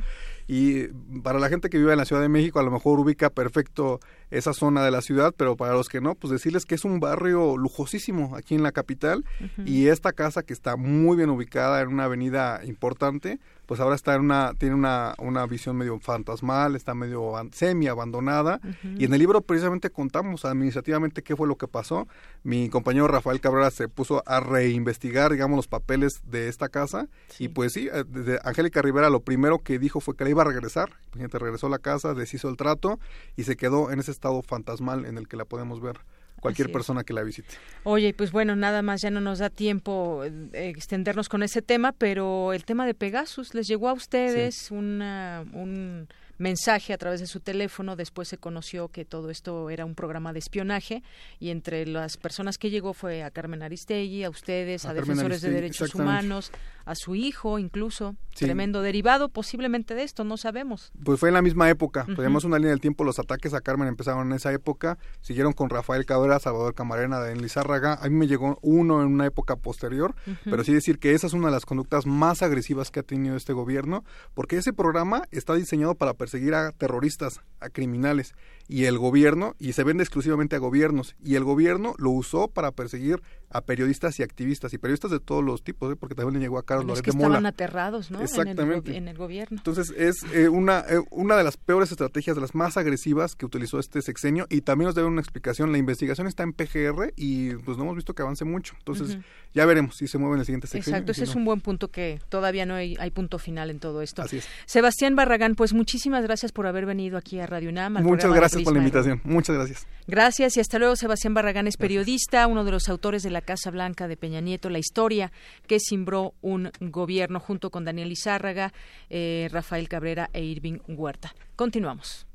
[0.46, 0.88] Y
[1.22, 4.00] para la gente que vive en la Ciudad de México a lo mejor ubica perfecto
[4.30, 7.00] esa zona de la ciudad, pero para los que no, pues decirles que es un
[7.00, 9.24] barrio lujosísimo aquí en la capital
[9.64, 14.14] y esta casa que está muy bien ubicada en una avenida importante, pues ahora está
[14.14, 18.60] en una, tiene una, una visión medio fantasmal, está medio semi abandonada.
[18.96, 22.06] Y en el libro precisamente contamos administrativamente qué fue lo que pasó.
[22.44, 27.08] Mi compañero Rafael Cabrera se puso a reinvestigar, digamos, los papeles de esta casa.
[27.38, 30.42] Y pues sí, eh, desde Angélica Rivera lo primero que dijo fue que la iba
[30.42, 30.90] a regresar.
[31.16, 33.00] Gente regresó a la casa, deshizo el trato
[33.36, 35.98] y se quedó en ese estado fantasmal en el que la podemos ver
[36.40, 37.48] cualquier persona que la visite.
[37.84, 41.92] Oye, pues bueno, nada más ya no nos da tiempo eh, extendernos con ese tema,
[41.92, 47.26] pero el tema de Pegasus, ¿les llegó a ustedes una, un mensaje a través de
[47.26, 47.96] su teléfono.
[47.96, 51.02] Después se conoció que todo esto era un programa de espionaje
[51.38, 55.50] y entre las personas que llegó fue a Carmen Aristegui, a ustedes, a, defensores de
[55.50, 56.52] derechos humanos,
[56.86, 58.16] a su hijo incluso.
[58.34, 60.92] Tremendo derivado posiblemente de esto, no sabemos.
[61.04, 62.04] Pues fue en la misma época.
[62.04, 63.02] Tenemos una línea del tiempo.
[63.02, 64.98] Los ataques a Carmen empezaron en esa época.
[65.22, 67.94] Siguieron con Rafael Cabrera, Salvador Camarena, Daniel Lizárraga.
[67.94, 70.14] A mí me llegó uno en una época posterior.
[70.44, 73.36] Pero sí decir que esa es una de las conductas más agresivas que ha tenido
[73.36, 74.04] este gobierno.
[74.34, 78.34] Porque ese programa está diseñado para perseguir a terroristas, a criminales
[78.68, 82.72] y el gobierno, y se vende exclusivamente a gobiernos, y el gobierno lo usó para
[82.72, 83.22] perseguir
[83.56, 85.96] a periodistas y activistas, y periodistas de todos los tipos, ¿eh?
[85.96, 88.20] porque también le llegó a Carlos Los que estaban aterrados, ¿no?
[88.20, 88.96] Exactamente.
[88.96, 89.56] En el, gobierno.
[89.56, 93.46] Entonces, es eh, una, eh, una de las peores estrategias, de las más agresivas que
[93.46, 95.72] utilizó este sexenio, y también nos debe una explicación.
[95.72, 98.74] La investigación está en PGR y pues no hemos visto que avance mucho.
[98.78, 99.18] Entonces,
[99.54, 100.98] ya veremos si se mueve en el siguiente sexenio.
[100.98, 104.02] Exacto, ese es un buen punto que todavía no hay, hay, punto final en todo
[104.02, 104.20] esto.
[104.20, 104.48] Así es.
[104.66, 107.94] Sebastián Barragán, pues muchísimas gracias por haber venido aquí a Radio UNAM.
[108.02, 109.20] Muchas gracias por la invitación.
[109.24, 109.86] Muchas gracias.
[110.06, 110.94] Gracias y hasta luego.
[110.96, 114.68] Sebastián Barragán es periodista, uno de los autores de La Casa Blanca de Peña Nieto,
[114.68, 115.32] la historia
[115.66, 118.74] que cimbró un gobierno junto con Daniel Izárraga,
[119.08, 121.34] eh, Rafael Cabrera e Irving Huerta.
[121.56, 122.26] Continuamos.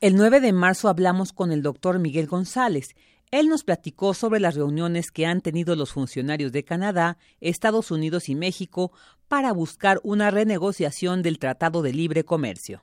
[0.00, 2.94] El 9 de marzo hablamos con el doctor Miguel González.
[3.30, 8.30] Él nos platicó sobre las reuniones que han tenido los funcionarios de Canadá, Estados Unidos
[8.30, 8.90] y México
[9.28, 12.80] para buscar una renegociación del Tratado de Libre Comercio.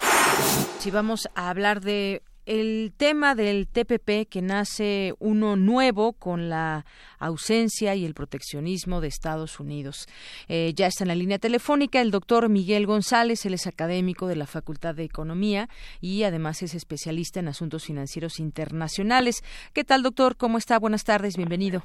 [0.78, 6.86] Si vamos a hablar de el tema del TPP que nace uno nuevo con la
[7.19, 10.07] ausencia y el proteccionismo de Estados Unidos.
[10.47, 14.38] Eh, ya está en la línea telefónica el doctor Miguel González, él es académico de
[14.38, 15.67] la Facultad de Economía
[15.99, 19.43] y además es especialista en asuntos financieros internacionales.
[19.73, 20.38] ¿Qué tal, doctor?
[20.38, 20.79] ¿Cómo está?
[20.79, 21.83] Buenas tardes, bienvenido.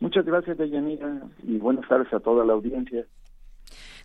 [0.00, 3.06] Muchas gracias, Deyanira, y buenas tardes a toda la audiencia.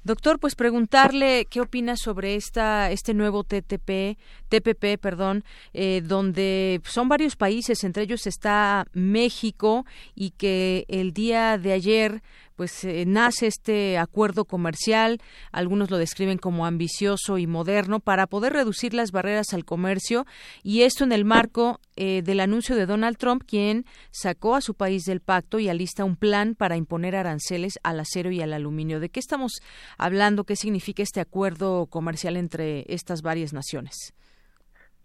[0.04, 4.18] Doctor, pues preguntarle qué opina sobre esta este nuevo TTP,
[4.50, 9.86] TPP, perdón, eh, donde son varios países, entre ellos está México
[10.16, 12.24] y que el día de ayer
[12.56, 15.20] pues eh, nace este acuerdo comercial,
[15.52, 20.26] algunos lo describen como ambicioso y moderno, para poder reducir las barreras al comercio
[20.64, 24.74] y esto en el marco eh, del anuncio de Donald Trump, quien sacó a su
[24.74, 29.00] país del pacto y alista un plan para imponer aranceles al acero y al aluminio.
[29.00, 29.62] ¿De qué estamos
[29.98, 30.44] hablando?
[30.44, 34.14] ¿Qué significa este acuerdo comercial entre estas varias naciones?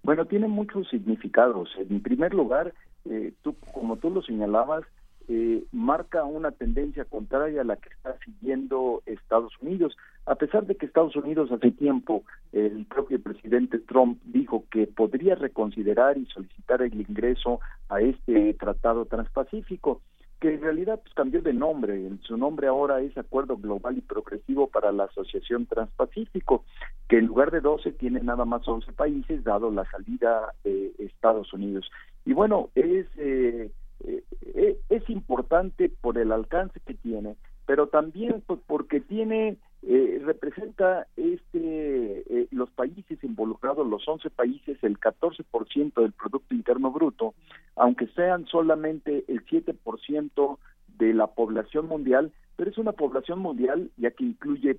[0.02, 1.68] Bueno, tiene muchos significados.
[1.78, 2.72] En primer lugar,
[3.10, 4.84] eh, tú, como tú lo señalabas,
[5.28, 9.96] eh, marca una tendencia contraria a la que está siguiendo Estados Unidos.
[10.24, 15.34] A pesar de que Estados Unidos hace tiempo, el propio presidente Trump dijo que podría
[15.34, 20.00] reconsiderar y solicitar el ingreso a este tratado transpacífico,
[20.40, 22.08] que en realidad pues, cambió de nombre.
[22.22, 26.64] Su nombre ahora es Acuerdo Global y Progresivo para la Asociación Transpacífico,
[27.08, 31.52] que en lugar de 12 tiene nada más 11 países, dado la salida de Estados
[31.52, 31.90] Unidos.
[32.24, 33.06] Y bueno, es...
[33.16, 33.70] Eh,
[34.04, 34.22] eh,
[34.54, 41.06] eh, es importante por el alcance que tiene, pero también pues, porque tiene eh, representa
[41.16, 47.34] este los países involucrados, los 11 países, el 14% del producto interno bruto,
[47.76, 50.58] aunque sean solamente el 7%
[50.98, 54.78] de la población mundial, pero es una población mundial ya que incluye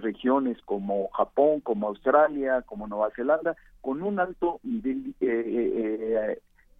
[0.00, 5.14] regiones como Japón, como Australia, como Nueva Zelanda, con un alto nivel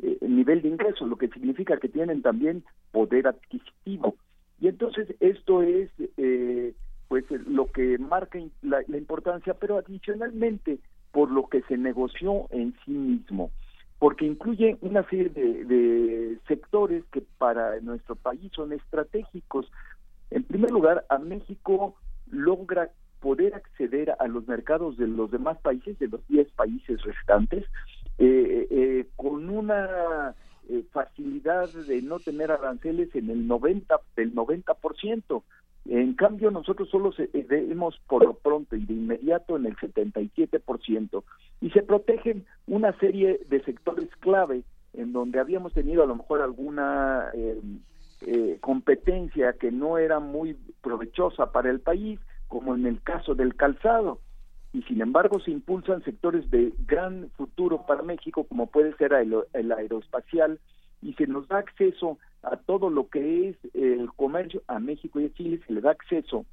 [0.02, 4.16] eh, nivel de ingresos, lo que significa que tienen también poder adquisitivo.
[4.60, 6.74] Y entonces esto es eh,
[7.08, 10.78] pues lo que marca la, importancia, pero adicionalmente
[11.12, 13.50] por lo que se negoció en sí mismo,
[13.98, 19.70] porque incluye una serie de, de sectores que para nuestro país son estratégicos.
[20.30, 21.94] En primer lugar, a México
[22.30, 27.64] logra poder acceder a los mercados de los demás países, de los 10 países restantes,
[28.18, 30.34] eh, eh, con una
[30.68, 35.42] eh, facilidad de no tener aranceles en el 90 del 90%.
[35.86, 37.12] En cambio, nosotros solo
[37.48, 41.24] vemos por lo pronto y de inmediato en el 77%.
[41.60, 46.40] Y se protegen una serie de sectores clave en donde habíamos tenido a lo mejor
[46.40, 47.32] alguna
[48.60, 54.20] competencia que no era muy provechosa para el país, como en el caso del calzado
[54.72, 59.72] y sin embargo se impulsan sectores de gran futuro para México como puede ser el,
[59.72, 60.58] aeroespacial
[61.02, 65.26] y se nos da acceso a todo lo que es el comercio a México y
[65.26, 66.46] a Chile, se le da acceso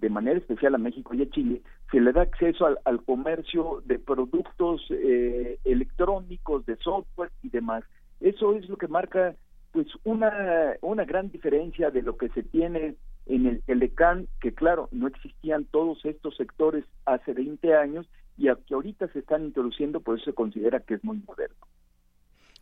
[0.00, 3.98] de manera especial a México y a Chile, se le da acceso al, comercio de
[3.98, 7.84] productos eh, electrónicos, de software y demás.
[8.20, 9.34] Eso es lo que marca
[9.72, 14.88] pues una, una gran diferencia de lo que se tiene en el Telecán, que claro,
[14.92, 18.06] no existían todos estos sectores hace 20 años
[18.36, 21.66] y que ahorita se están introduciendo, por eso se considera que es muy moderno.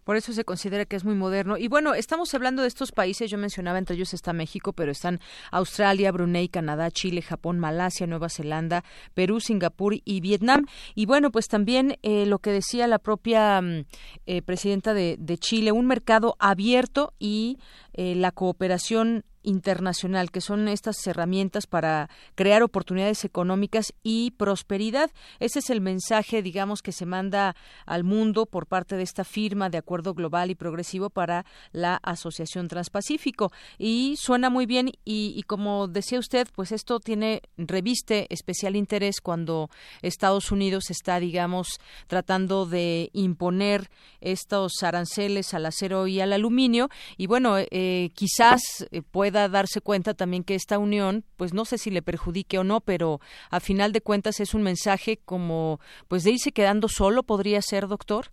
[0.04, 1.56] Por eso se considera que es muy moderno.
[1.56, 5.20] Y bueno, estamos hablando de estos países, yo mencionaba, entre ellos está México, pero están
[5.52, 8.82] Australia, Brunei, Canadá, Chile, Japón, Malasia, Nueva Zelanda,
[9.14, 10.66] Perú, Singapur y Vietnam.
[10.96, 13.84] Y bueno, pues también eh, lo que decía la propia mm,
[14.26, 17.58] eh, presidenta de, de, Chile, un mercado abierto y
[17.94, 25.10] eh, la cooperación internacional, que son estas herramientas para crear oportunidades económicas y prosperidad.
[25.40, 29.68] Ese es el mensaje, digamos, que se manda al mundo por parte de esta firma
[29.68, 33.52] de acuerdo global y progresivo para la Asociación Transpacífico.
[33.78, 39.20] Y suena muy bien y, y como decía usted, pues esto tiene, reviste especial interés
[39.20, 39.70] cuando
[40.02, 46.88] Estados Unidos está, digamos, tratando de imponer estos aranceles al acero y al aluminio.
[47.16, 47.66] Y bueno, eh,
[48.14, 52.58] quizás eh, puede darse cuenta también que esta unión, pues no sé si le perjudique
[52.58, 53.20] o no, pero
[53.50, 57.88] a final de cuentas es un mensaje como, pues de irse quedando solo, podría ser,
[57.88, 58.30] doctor.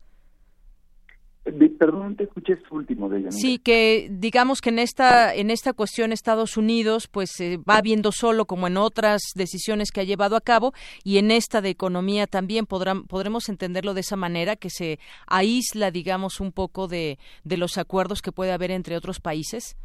[1.52, 3.32] Perdón, te escuché este último de ella.
[3.32, 8.12] Sí, que digamos que en esta en esta cuestión Estados Unidos pues se va viendo
[8.12, 10.74] solo como en otras decisiones que ha llevado a cabo
[11.04, 15.91] y en esta de economía también podrán, podremos entenderlo de esa manera que se aísla
[15.91, 19.78] digamos un poco de, de los acuerdos que puede haber entre otros países.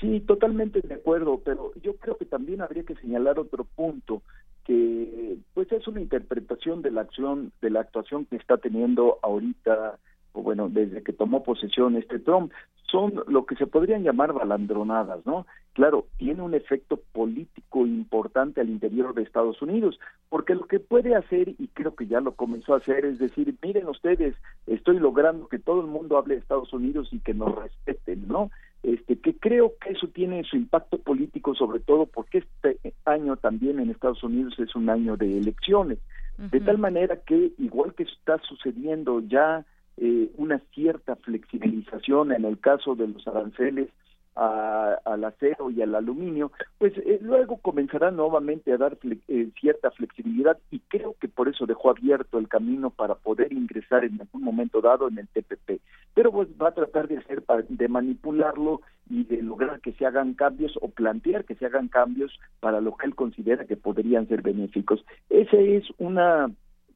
[0.00, 4.22] Sí, totalmente de acuerdo, pero yo creo que también habría que señalar otro punto
[4.64, 9.18] que pues es es una interpretación de la acción, de la actuación que está teniendo
[9.22, 9.98] ahorita,
[10.32, 12.52] o bueno, desde que tomó posesión este Trump.
[12.90, 15.46] Son lo que se podrían llamar balandronadas, ¿no?
[15.72, 21.14] Claro, tiene un efecto político importante al interior de Estados Unidos, porque lo que puede
[21.14, 25.48] hacer, y creo que ya lo comenzó a hacer, es decir, miren ustedes, estoy logrando
[25.48, 28.50] que todo el mundo hable de Estados Unidos y que nos respeten, ¿no?
[28.82, 33.80] Este, que creo que eso tiene su impacto político, sobre todo porque este año también
[33.80, 35.98] en Estados Unidos es un año de elecciones,
[36.36, 39.64] de tal manera que igual que está sucediendo ya
[39.96, 43.88] eh, una cierta flexibilización en el caso de los aranceles
[44.34, 48.96] al acero y al aluminio, pues eh, luego comenzará nuevamente a dar
[49.28, 54.04] eh, cierta flexibilidad y creo que por eso dejó abierto el camino para poder ingresar
[54.04, 55.82] en algún momento dado en el TPP.
[56.14, 58.80] Pero pues va a tratar de hacer de manipularlo
[59.10, 62.96] y de lograr que se hagan cambios o plantear que se hagan cambios para lo
[62.96, 65.04] que él considera que podrían ser benéficos.
[65.28, 66.50] Esa es una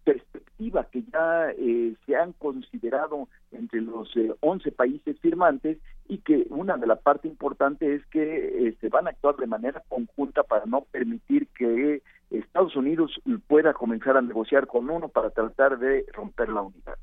[0.07, 5.79] perspectiva que ya eh, se han considerado entre los eh, 11 países firmantes
[6.09, 9.49] y que una de las partes importantes es que eh, se van a actuar de
[9.49, 15.31] manera conjunta para no permitir que Estados Unidos pueda comenzar a negociar con uno para
[15.31, 16.97] tratar de romper la unidad.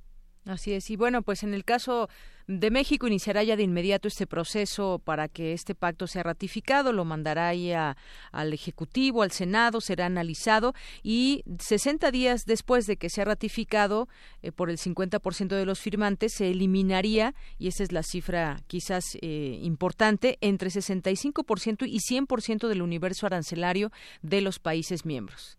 [0.45, 0.89] Así es.
[0.89, 2.09] Y bueno, pues en el caso
[2.47, 7.05] de México iniciará ya de inmediato este proceso para que este pacto sea ratificado, lo
[7.05, 13.23] mandará ahí al Ejecutivo, al Senado, será analizado y 60 días después de que sea
[13.23, 14.09] ratificado
[14.41, 19.17] eh, por el 50% de los firmantes, se eliminaría, y esa es la cifra quizás
[19.21, 23.91] eh, importante, entre 65% y 100% del universo arancelario
[24.21, 25.57] de los países miembros.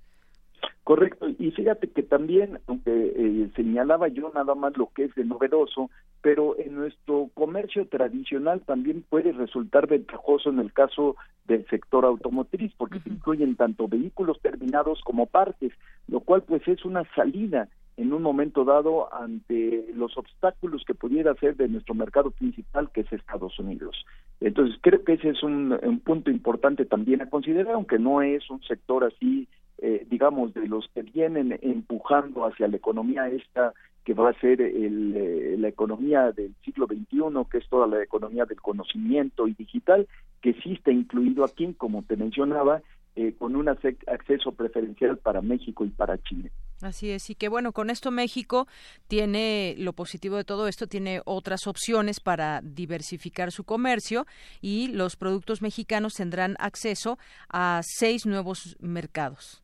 [0.85, 5.25] Correcto, y fíjate que también, aunque eh, señalaba yo nada más lo que es de
[5.25, 5.91] novedoso,
[6.21, 12.73] pero en nuestro comercio tradicional también puede resultar ventajoso en el caso del sector automotriz,
[12.77, 15.73] porque se incluyen tanto vehículos terminados como partes,
[16.07, 21.35] lo cual pues es una salida en un momento dado ante los obstáculos que pudiera
[21.37, 24.05] ser de nuestro mercado principal, que es Estados Unidos.
[24.41, 28.63] Entonces, creo que ese es un punto importante también a considerar, aunque no es un
[28.65, 29.49] sector así
[29.79, 33.73] eh, digamos, de los que vienen empujando hacia la economía esta
[34.05, 38.03] que va a ser el, eh, la economía del siglo XXI, que es toda la
[38.03, 40.07] economía del conocimiento y digital,
[40.43, 42.83] que sí está incluido aquí, como te mencionaba,
[43.17, 46.51] eh, con un acceso preferencial para México y para Chile.
[46.83, 48.67] Así es, y que bueno, con esto México
[49.07, 54.27] tiene lo positivo de todo esto, tiene otras opciones para diversificar su comercio
[54.61, 57.17] y los productos mexicanos tendrán acceso
[57.49, 59.64] a seis nuevos mercados.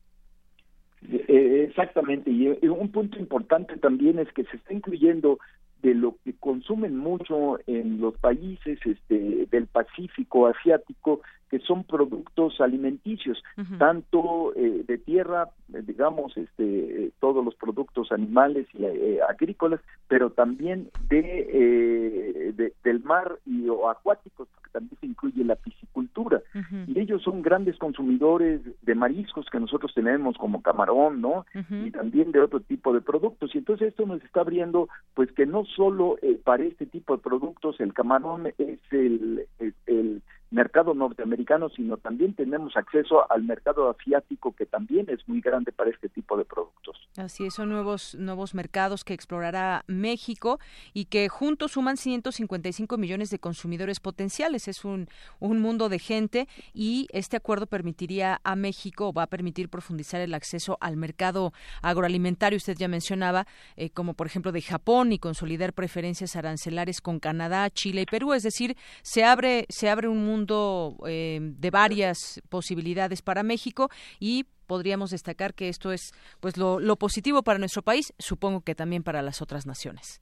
[1.41, 5.38] Eh, exactamente, y un punto importante también es que se está incluyendo
[5.80, 12.61] de lo que consumen mucho en los países este, del Pacífico asiático, que son productos
[12.61, 13.42] alimenticios,
[13.78, 20.90] tanto eh, de tierra, eh, digamos, este, todos los productos animales y agrícolas, pero también
[21.09, 26.40] de, del mar y o acuáticos, también se incluye la piscicultura.
[26.86, 31.46] Y ellos son grandes consumidores de mariscos que nosotros tenemos como camarón, ¿no?
[31.70, 33.55] Y también de otro tipo de productos.
[33.55, 37.22] Y entonces esto nos está abriendo, pues que no solo eh, para este tipo de
[37.22, 39.46] productos el camarón es el,
[39.86, 40.19] el
[40.51, 45.90] mercado norteamericano, sino también tenemos acceso al mercado asiático que también es muy grande para
[45.90, 47.09] este tipo de productos.
[47.16, 50.61] Así es, son nuevos nuevos mercados que explorará México
[50.94, 54.68] y que juntos suman 155 millones de consumidores potenciales.
[54.68, 55.08] Es un,
[55.40, 60.34] un mundo de gente y este acuerdo permitiría a México, va a permitir profundizar el
[60.34, 61.52] acceso al mercado
[61.82, 63.44] agroalimentario, usted ya mencionaba,
[63.76, 68.34] eh, como por ejemplo de Japón y consolidar preferencias arancelares con Canadá, Chile y Perú.
[68.34, 73.90] Es decir, se abre, se abre un mundo eh, de varias posibilidades para México
[74.20, 79.03] y podríamos destacar que esto es pues lo, positivo para nuestro país, supongo que también
[79.03, 80.20] para las otras naciones.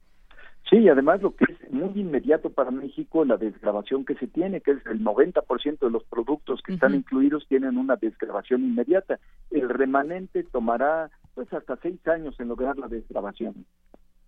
[0.69, 4.61] Sí, y además lo que es muy inmediato para México, la desgrabación que se tiene,
[4.61, 9.19] que es el 90% de los productos que están incluidos tienen una desgrabación inmediata.
[9.49, 13.65] El remanente tomará pues hasta seis años en lograr la desgrabación.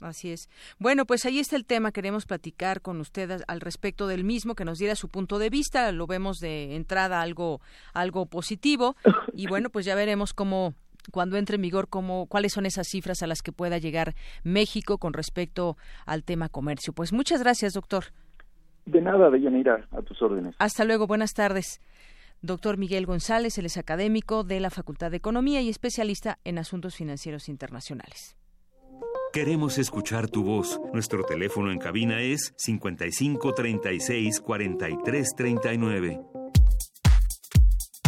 [0.01, 0.49] Así es.
[0.79, 1.91] Bueno, pues ahí está el tema.
[1.91, 5.91] Queremos platicar con usted al respecto del mismo, que nos diera su punto de vista.
[5.91, 7.61] Lo vemos de entrada algo,
[7.93, 8.95] algo positivo.
[9.33, 10.73] Y bueno, pues ya veremos cómo
[11.11, 14.97] cuando entre en vigor cómo, cuáles son esas cifras a las que pueda llegar México
[14.97, 16.93] con respecto al tema comercio.
[16.93, 18.05] Pues muchas gracias, doctor.
[18.85, 20.55] De nada, Deyanira, a tus órdenes.
[20.59, 21.81] Hasta luego, buenas tardes.
[22.41, 26.95] Doctor Miguel González, él es académico de la Facultad de Economía y especialista en asuntos
[26.95, 28.35] financieros internacionales.
[29.31, 30.81] Queremos escuchar tu voz.
[30.91, 36.40] Nuestro teléfono en cabina es 55 36 43 39.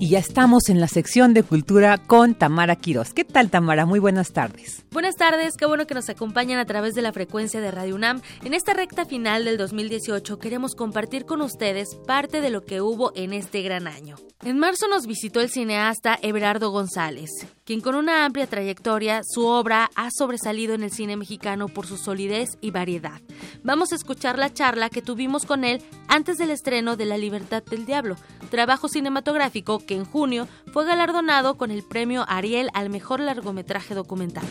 [0.00, 3.12] Y ya estamos en la sección de cultura con Tamara Quiroz.
[3.12, 3.84] ¿Qué tal, Tamara?
[3.84, 4.84] Muy buenas tardes.
[4.92, 8.22] Buenas tardes, qué bueno que nos acompañan a través de la frecuencia de Radio UNAM.
[8.44, 13.12] En esta recta final del 2018 queremos compartir con ustedes parte de lo que hubo
[13.16, 14.14] en este gran año.
[14.44, 17.30] En marzo nos visitó el cineasta Everardo González,
[17.64, 21.96] quien con una amplia trayectoria, su obra ha sobresalido en el cine mexicano por su
[21.96, 23.20] solidez y variedad.
[23.64, 27.64] Vamos a escuchar la charla que tuvimos con él antes del estreno de La Libertad
[27.64, 28.14] del Diablo,
[28.48, 34.44] trabajo cinematográfico que en junio fue galardonado con el premio Ariel al mejor largometraje documental.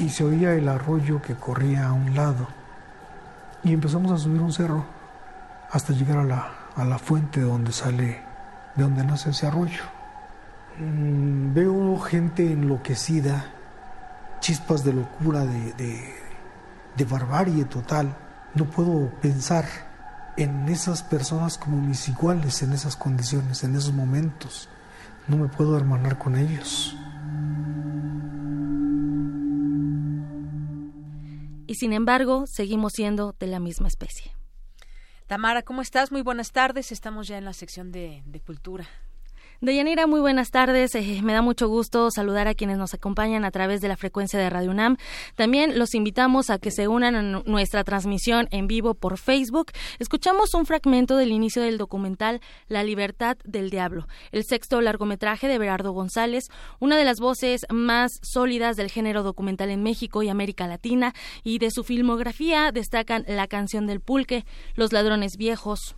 [0.00, 2.48] Y se oía el arroyo que corría a un lado.
[3.62, 4.86] Y empezamos a subir un cerro
[5.70, 8.22] hasta llegar a la, a la fuente donde sale,
[8.76, 9.82] de donde nace ese arroyo.
[10.78, 13.52] Mm, veo gente enloquecida,
[14.40, 16.14] chispas de locura, de, de,
[16.96, 18.16] de barbarie total.
[18.54, 19.89] No puedo pensar
[20.42, 24.68] en esas personas como mis iguales en esas condiciones, en esos momentos.
[25.28, 26.96] No me puedo hermanar con ellos.
[31.66, 34.32] Y sin embargo, seguimos siendo de la misma especie.
[35.26, 36.10] Tamara, ¿cómo estás?
[36.10, 36.90] Muy buenas tardes.
[36.90, 38.88] Estamos ya en la sección de, de cultura.
[39.62, 40.94] Deyanira, muy buenas tardes.
[40.94, 44.38] Eh, me da mucho gusto saludar a quienes nos acompañan a través de la frecuencia
[44.38, 44.96] de Radio UNAM.
[45.34, 49.72] También los invitamos a que se unan a nuestra transmisión en vivo por Facebook.
[49.98, 55.58] Escuchamos un fragmento del inicio del documental La libertad del diablo, el sexto largometraje de
[55.58, 56.44] Berardo González,
[56.78, 61.12] una de las voces más sólidas del género documental en México y América Latina,
[61.44, 65.96] y de su filmografía destacan La canción del pulque, Los ladrones viejos,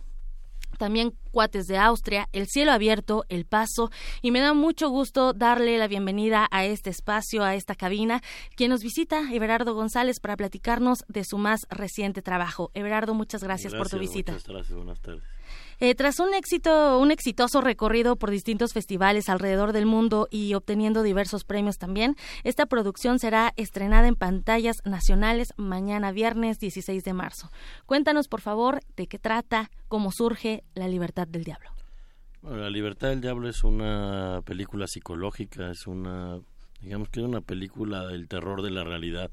[0.83, 3.89] también Cuates de Austria, El Cielo Abierto, El Paso,
[4.21, 8.21] y me da mucho gusto darle la bienvenida a este espacio, a esta cabina,
[8.57, 12.69] quien nos visita, Everardo González, para platicarnos de su más reciente trabajo.
[12.73, 14.33] Everardo, muchas gracias, por tu visita.
[14.33, 15.23] Muchas gracias, buenas tardes.
[15.79, 21.03] Eh, tras un éxito, un exitoso recorrido por distintos festivales alrededor del mundo y obteniendo
[21.03, 27.49] diversos premios también, esta producción será estrenada en pantallas nacionales mañana viernes 16 de marzo.
[27.85, 31.69] Cuéntanos, por favor, de qué trata, cómo surge La Libertad del Diablo.
[32.41, 36.39] Bueno, La Libertad del Diablo es una película psicológica, es una,
[36.81, 39.31] digamos que es una película del terror de la realidad,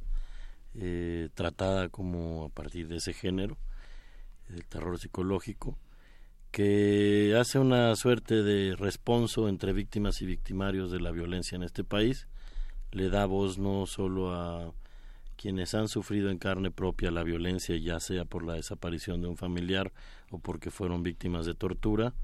[0.75, 3.59] eh, tratada como a partir de ese género,
[4.49, 5.77] el terror psicológico
[6.51, 11.85] que hace una suerte de responso entre víctimas y victimarios de la violencia en este
[11.85, 12.27] país.
[12.91, 14.73] Le da voz no solo a
[15.37, 19.37] quienes han sufrido en carne propia la violencia, ya sea por la desaparición de un
[19.37, 19.93] familiar
[20.31, 22.15] o porque fueron víctimas de tortura,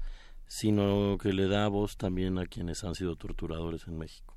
[0.47, 4.35] sino que le da voz también a quienes han sido torturadores en México.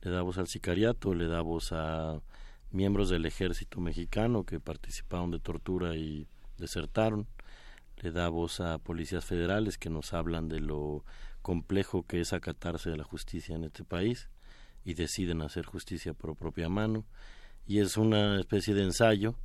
[0.00, 2.20] Le da voz al sicariato, le da voz a
[2.70, 6.26] miembros del ejército mexicano que participaron de tortura y
[6.58, 7.26] desertaron
[8.02, 11.04] le da voz a policías federales que nos hablan de lo
[11.40, 14.28] complejo que es acatarse de la justicia en este país
[14.84, 17.04] y deciden hacer justicia por propia mano.
[17.66, 19.36] Y es una especie de ensayo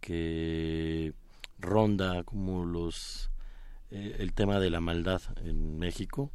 [0.00, 1.14] que
[1.58, 3.30] ronda como los
[3.90, 6.32] eh, el tema de la maldad en México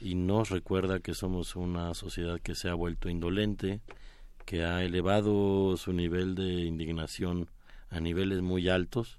[0.00, 3.80] y nos recuerda que somos una sociedad que se ha vuelto indolente,
[4.44, 7.50] que ha elevado su nivel de indignación
[7.90, 9.18] a niveles muy altos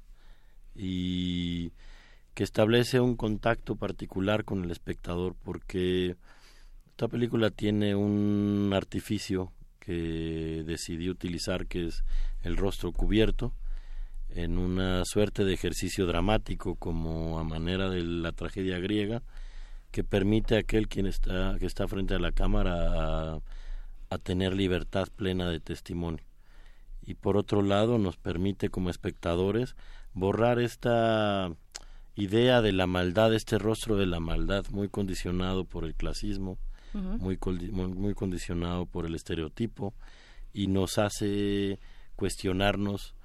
[0.76, 1.72] y
[2.40, 6.16] que establece un contacto particular con el espectador porque
[6.88, 12.06] esta película tiene un artificio que decidí utilizar que es
[12.44, 13.52] el rostro cubierto
[14.30, 19.22] en una suerte de ejercicio dramático como a manera de la tragedia griega
[19.92, 23.40] que permite a aquel quien está que está frente a la cámara a,
[24.10, 26.24] a tener libertad plena de testimonio.
[27.06, 29.76] Y por otro lado nos permite como espectadores
[30.14, 31.52] borrar esta
[32.20, 36.58] idea de la maldad, este rostro de la maldad, muy condicionado por el clasismo,
[36.94, 37.38] muy,
[37.72, 39.94] muy condicionado por el estereotipo,
[40.54, 41.80] y nos hace
[42.16, 43.16] cuestionarnos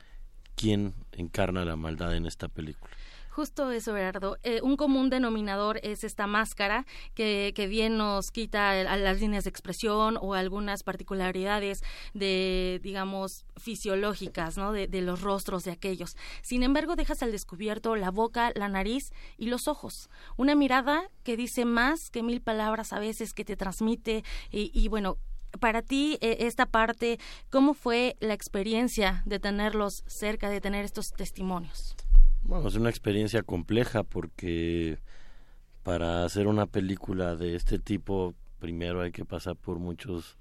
[0.55, 2.93] quién encarna la maldad en esta película.
[3.35, 4.39] Justo eso, Gerardo.
[4.45, 9.51] Eh, un común denominador es esta máscara que, que bien nos quita las líneas de
[9.51, 11.83] expresión o algunas particularidades
[12.13, 14.71] de, digamos, fisiológicas, ¿no?
[14.71, 16.17] De, de, los rostros de aquellos.
[16.43, 20.11] Sin embargo, dejas al descubierto la boca, la nariz y los ojos.
[20.37, 24.23] Una mirada que dice más que mil palabras a veces, que te transmite
[24.53, 25.19] y, y bueno,
[25.59, 27.19] para ti eh, esta parte,
[27.51, 31.97] ¿cómo fue la experiencia de tenerlos cerca, de tener estos testimonios?
[32.47, 34.99] Bueno, es una experiencia compleja porque
[35.83, 40.37] para hacer una película de este tipo, primero hay que pasar por muchos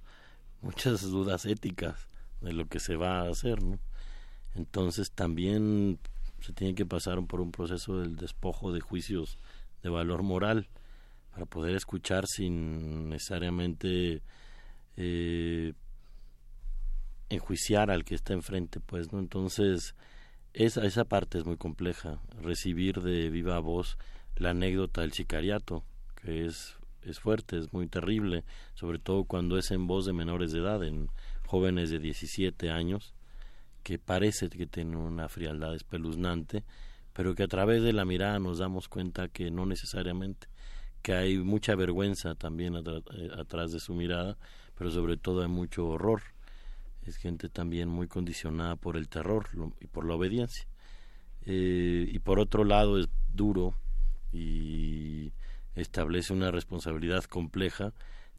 [0.62, 2.10] muchas dudas éticas
[2.42, 3.80] de lo que se va a hacer, ¿no?
[4.56, 5.98] Entonces también
[6.42, 9.38] se tiene que pasar por un proceso del despojo de juicios
[9.82, 10.68] de valor moral
[11.32, 14.22] para poder escuchar sin necesariamente
[14.98, 15.74] eh,
[17.30, 19.20] enjuiciar al que está enfrente, pues, ¿no?
[19.20, 19.96] Entonces,
[20.54, 23.98] esa, esa parte es muy compleja, recibir de viva voz
[24.36, 25.84] la anécdota del sicariato,
[26.16, 28.44] que es, es fuerte, es muy terrible,
[28.74, 31.10] sobre todo cuando es en voz de menores de edad, en
[31.48, 33.14] jóvenes de 17 años,
[33.84, 36.64] que parece que tienen una frialdad espeluznante,
[37.14, 40.48] pero que a través de la mirada nos damos cuenta que no necesariamente,
[41.02, 44.38] que hay mucha vergüenza también eh, atrás de su mirada,
[44.76, 46.22] pero sobre todo hay mucho horror.
[47.06, 49.48] Es gente también muy condicionada por el terror
[49.80, 50.66] y por la obediencia.
[51.46, 53.76] Eh, y por otro lado es duro
[54.32, 55.34] y
[55.76, 57.94] establece una responsabilidad compleja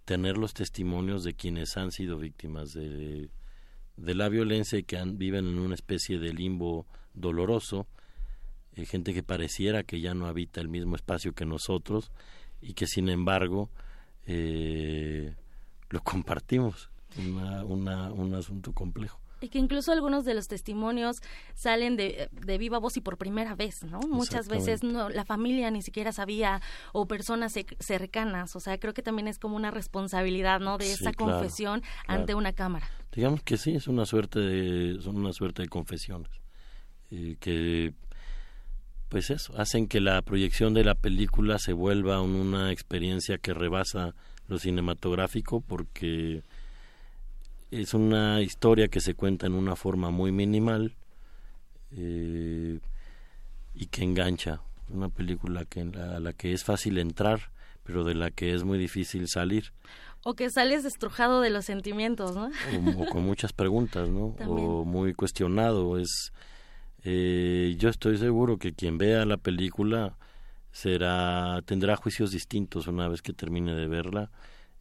[0.05, 3.31] tener los testimonios de quienes han sido víctimas de,
[3.97, 7.87] de la violencia y que han, viven en una especie de limbo doloroso,
[8.75, 12.11] eh, gente que pareciera que ya no habita el mismo espacio que nosotros
[12.61, 13.71] y que sin embargo
[14.27, 15.35] eh,
[15.91, 19.21] lo compartimos, una, un asunto complejo.
[19.41, 21.21] Y que incluso algunos de los testimonios
[21.55, 24.01] salen de, de viva voz y por primera vez, ¿no?
[24.01, 26.63] Muchas veces no, la familia ni siquiera sabía
[26.93, 30.79] o personas cercanas, o sea, creo que también es como una responsabilidad, ¿no?
[30.79, 32.89] De esa confesión ante una cámara.
[33.13, 36.31] Digamos que sí, es una suerte de, son una suerte de confesiones
[37.11, 37.93] eh, que
[39.09, 44.15] pues eso, hacen que la proyección de la película se vuelva una experiencia que rebasa
[44.49, 46.43] lo cinematográfico porque
[47.81, 50.95] es una historia que se cuenta en una forma muy minimal
[51.91, 52.79] eh,
[53.75, 54.61] y que engancha.
[54.91, 57.51] Una película que, a la que es fácil entrar,
[57.83, 59.73] pero de la que es muy difícil salir.
[60.23, 62.51] O que sales destrujado de los sentimientos, ¿no?
[62.99, 64.37] O, con muchas preguntas, ¿no?
[64.47, 65.99] O muy cuestionado.
[65.99, 66.33] Es,
[67.03, 70.17] eh, yo estoy seguro que quien vea la película
[70.71, 74.31] será tendrá juicios distintos una vez que termine de verla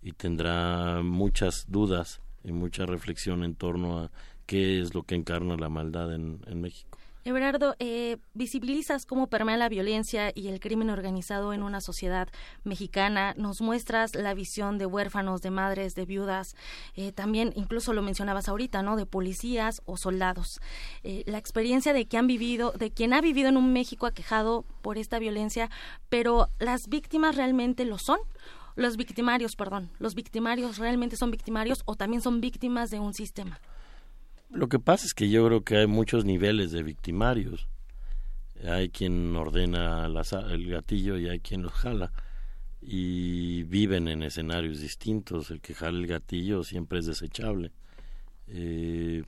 [0.01, 4.11] y tendrá muchas dudas y mucha reflexión en torno a
[4.45, 6.97] qué es lo que encarna la maldad en, México.
[7.25, 12.27] Everardo, eh, visibilizas cómo permea la violencia y el crimen organizado en una sociedad
[12.65, 13.33] mexicana.
[13.37, 16.57] Nos muestras la visión de huérfanos, de madres, de viudas.
[16.95, 18.97] Eh, también, incluso lo mencionabas ahorita, ¿no?
[18.97, 20.59] De policías o soldados.
[21.03, 24.65] Eh, la experiencia de que han vivido, de quien ha vivido en un México aquejado
[24.81, 25.69] por esta violencia,
[26.09, 28.19] pero las víctimas realmente lo son
[28.75, 33.59] los victimarios, perdón, los victimarios realmente son victimarios o también son víctimas de un sistema.
[34.49, 37.67] Lo que pasa es que yo creo que hay muchos niveles de victimarios.
[38.63, 42.11] Hay quien ordena el gatillo y hay quien los jala.
[42.79, 45.49] Y viven en escenarios distintos.
[45.49, 47.71] El que jala el gatillo siempre es desechable.
[48.47, 49.23] Eh,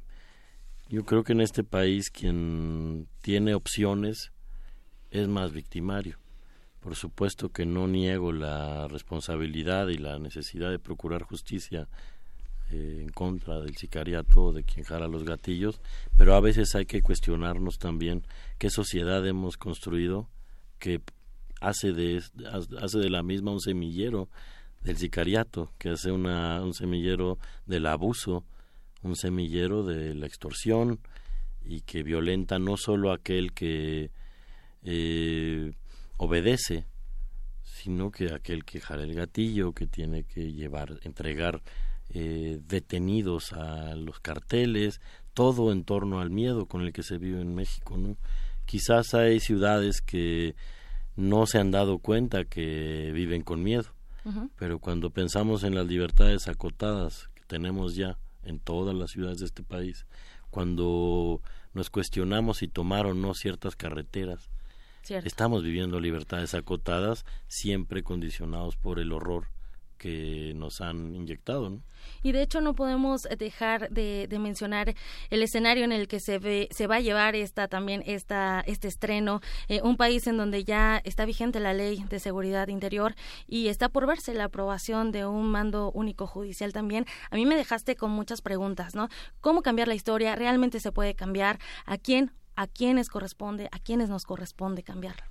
[0.90, 4.32] yo creo que en este país quien tiene opciones
[5.10, 6.20] es más victimario.
[6.86, 11.88] Por supuesto que no niego la responsabilidad y la necesidad de procurar justicia
[12.70, 15.82] eh, en contra del sicariato o de quien jala los gatillos,
[16.16, 18.22] pero a veces hay que cuestionarnos también
[18.60, 20.30] qué sociedad hemos construido
[20.78, 21.02] que
[21.60, 22.22] hace de,
[22.80, 24.30] hace de la misma un semillero
[24.84, 28.44] del sicariato, que hace una, un semillero del abuso,
[29.02, 31.00] un semillero de la extorsión
[31.66, 34.12] y que violenta no solo aquel que
[34.84, 35.74] eh,
[36.18, 36.86] obedece,
[37.64, 41.62] sino que aquel que jala el gatillo, que tiene que llevar, entregar
[42.10, 45.02] eh, detenidos a los carteles,
[45.34, 48.18] todo en torno al miedo con el que se vive en México, ¿no?
[48.66, 50.56] Quizás hay ciudades que
[51.16, 53.94] no se han dado cuenta que viven con miedo,
[54.58, 59.46] pero cuando pensamos en las libertades acotadas que tenemos ya en todas las ciudades de
[59.46, 60.08] este país,
[60.50, 61.42] cuando
[61.74, 64.50] nos cuestionamos si tomar o no ciertas carreteras,
[65.10, 69.48] Estamos viviendo libertades acotadas, siempre condicionados por el horror
[69.98, 71.70] que nos han inyectado.
[71.70, 71.82] ¿no?
[72.22, 74.94] Y de hecho no podemos dejar de, mencionar
[75.30, 78.88] el escenario en el que se ve, se va a llevar esta también esta este
[78.88, 83.16] estreno, eh, un país en donde ya está vigente la ley de seguridad interior
[83.48, 87.06] y está por verse la aprobación de un mando único judicial también.
[87.30, 89.08] A mí me dejaste con muchas preguntas, ¿no?
[89.40, 90.36] ¿Cómo cambiar la historia?
[90.36, 91.60] ¿Realmente se puede cambiar?
[91.86, 95.26] ¿A quién a quiénes corresponde, a quiénes nos corresponde cambiarlo.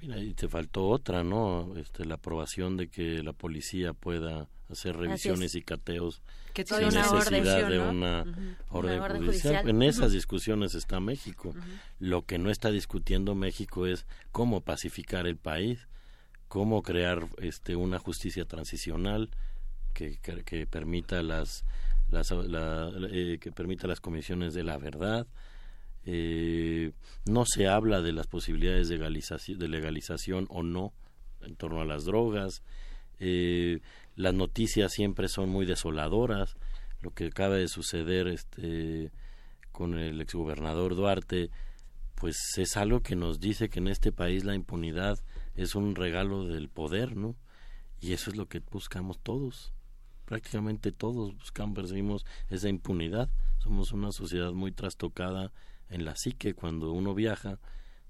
[0.00, 1.74] Mira, y te faltó otra, ¿no?
[1.76, 6.22] Este, la aprobación de que la policía pueda hacer revisiones y cateos
[6.54, 8.24] sin necesidad de una,
[8.68, 9.68] orden, judicial.
[9.68, 11.54] En esas discusiones está México.
[11.98, 15.86] Lo que no está discutiendo México es cómo pacificar el país,
[16.48, 19.30] cómo crear este, una justicia transicional
[19.94, 21.64] que, que, permita las,
[22.08, 25.26] las eh, que permita las comisiones de la verdad,
[26.08, 26.92] eh,
[27.24, 30.92] no se habla de las posibilidades de legalización, o no
[31.42, 32.62] en torno a las drogas.
[33.18, 33.80] Eh,
[34.14, 36.56] las noticias siempre son muy desoladoras.
[37.02, 39.10] Lo que acaba de suceder este,
[39.72, 41.50] con el exgobernador Duarte,
[42.14, 45.18] pues es algo que nos dice que en este país la impunidad
[45.56, 47.34] es un regalo del poder, ¿no?
[48.00, 49.72] Y eso es lo que buscamos todos.
[50.24, 53.28] Prácticamente todos buscamos, percibimos esa impunidad.
[53.58, 55.52] Somos una sociedad muy trastocada
[55.88, 57.58] en la psique cuando uno viaja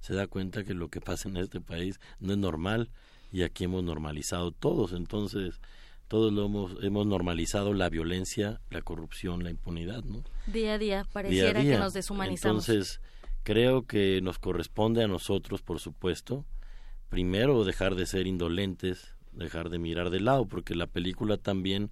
[0.01, 2.91] se da cuenta que lo que pasa en este país no es normal
[3.33, 4.93] y aquí hemos normalizado todos.
[4.93, 5.61] Entonces
[6.09, 11.05] todos lo hemos hemos normalizado la violencia la corrupción la impunidad no día a día
[11.13, 12.69] pareciera que nos deshumanizamos.
[12.69, 13.01] Entonces
[13.43, 16.45] creo que nos corresponde a nosotros por supuesto
[17.09, 21.91] primero dejar de ser indolentes dejar de mirar de lado porque la película también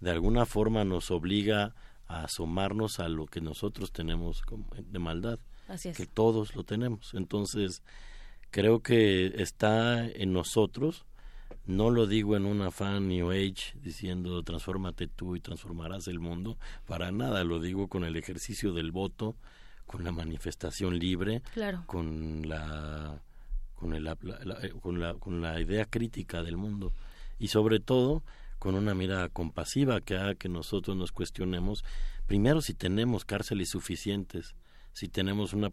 [0.00, 1.74] de alguna forma nos obliga
[2.08, 4.42] a asomarnos a lo que nosotros tenemos
[4.76, 5.38] de maldad,
[5.96, 7.14] que todos lo tenemos.
[7.14, 7.82] Entonces,
[8.50, 11.04] creo que está en nosotros,
[11.64, 16.58] no lo digo en un afán New Age diciendo transfórmate tú y transformarás el mundo,
[16.86, 19.36] para nada, lo digo con el ejercicio del voto,
[19.86, 21.42] con la manifestación libre,
[21.86, 23.20] con la
[23.76, 26.92] con, el, eh, con, la, con la idea crítica del mundo.
[27.38, 28.22] Y sobre todo
[28.58, 31.84] con una mirada compasiva que haga que nosotros nos cuestionemos
[32.26, 34.54] primero si tenemos cárceles suficientes
[34.96, 35.70] si tenemos una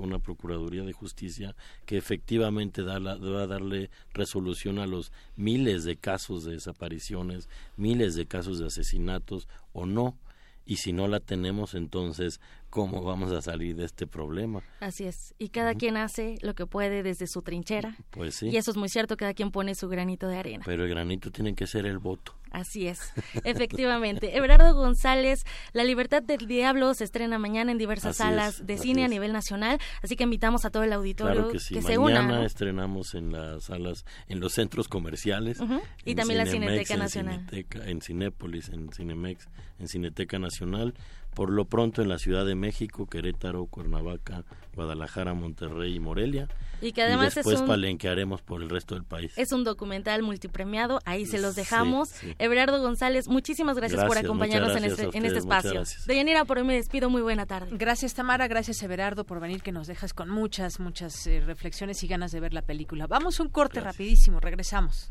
[0.00, 1.54] una procuraduría de justicia
[1.86, 8.16] que efectivamente da va a darle resolución a los miles de casos de desapariciones miles
[8.16, 10.18] de casos de asesinatos o no.
[10.66, 12.40] Y si no la tenemos entonces
[12.72, 14.62] cómo vamos a salir de este problema.
[14.80, 17.98] Así es, y cada quien hace lo que puede desde su trinchera.
[18.10, 18.48] Pues sí.
[18.48, 20.64] Y eso es muy cierto, cada quien pone su granito de arena.
[20.64, 22.34] Pero el granito tiene que ser el voto.
[22.50, 23.12] Así es,
[23.44, 24.38] efectivamente.
[24.38, 25.44] Everardo González,
[25.74, 29.78] La Libertad del Diablo se estrena mañana en diversas salas de cine a nivel nacional,
[30.02, 32.22] así que invitamos a todo el auditorio que, se una.
[32.22, 35.58] Mañana estrenamos en las salas, en los centros comerciales.
[36.06, 37.46] Y también la Cineteca Nacional.
[37.52, 39.46] en Cinépolis, en Cinemex,
[39.78, 40.94] en Cineteca Nacional
[41.34, 46.48] por lo pronto en la Ciudad de México, Querétaro, Cuernavaca, Guadalajara, Monterrey y Morelia.
[46.80, 49.32] Y que además después es un, palenquearemos por el resto del país.
[49.36, 52.08] Es un documental multipremiado, ahí se los dejamos.
[52.08, 52.34] Sí,
[52.82, 55.84] González, muchísimas gracias, por acompañarnos en este, en este espacio.
[56.06, 57.68] Deyanira, por hoy me despido, muy buena tarde.
[57.76, 62.08] Gracias Tamara, gracias Everardo por venir, que nos dejas con muchas, muchas eh, reflexiones y
[62.08, 63.06] ganas de ver la película.
[63.06, 65.10] Vamos un corte rapidísimo, regresamos.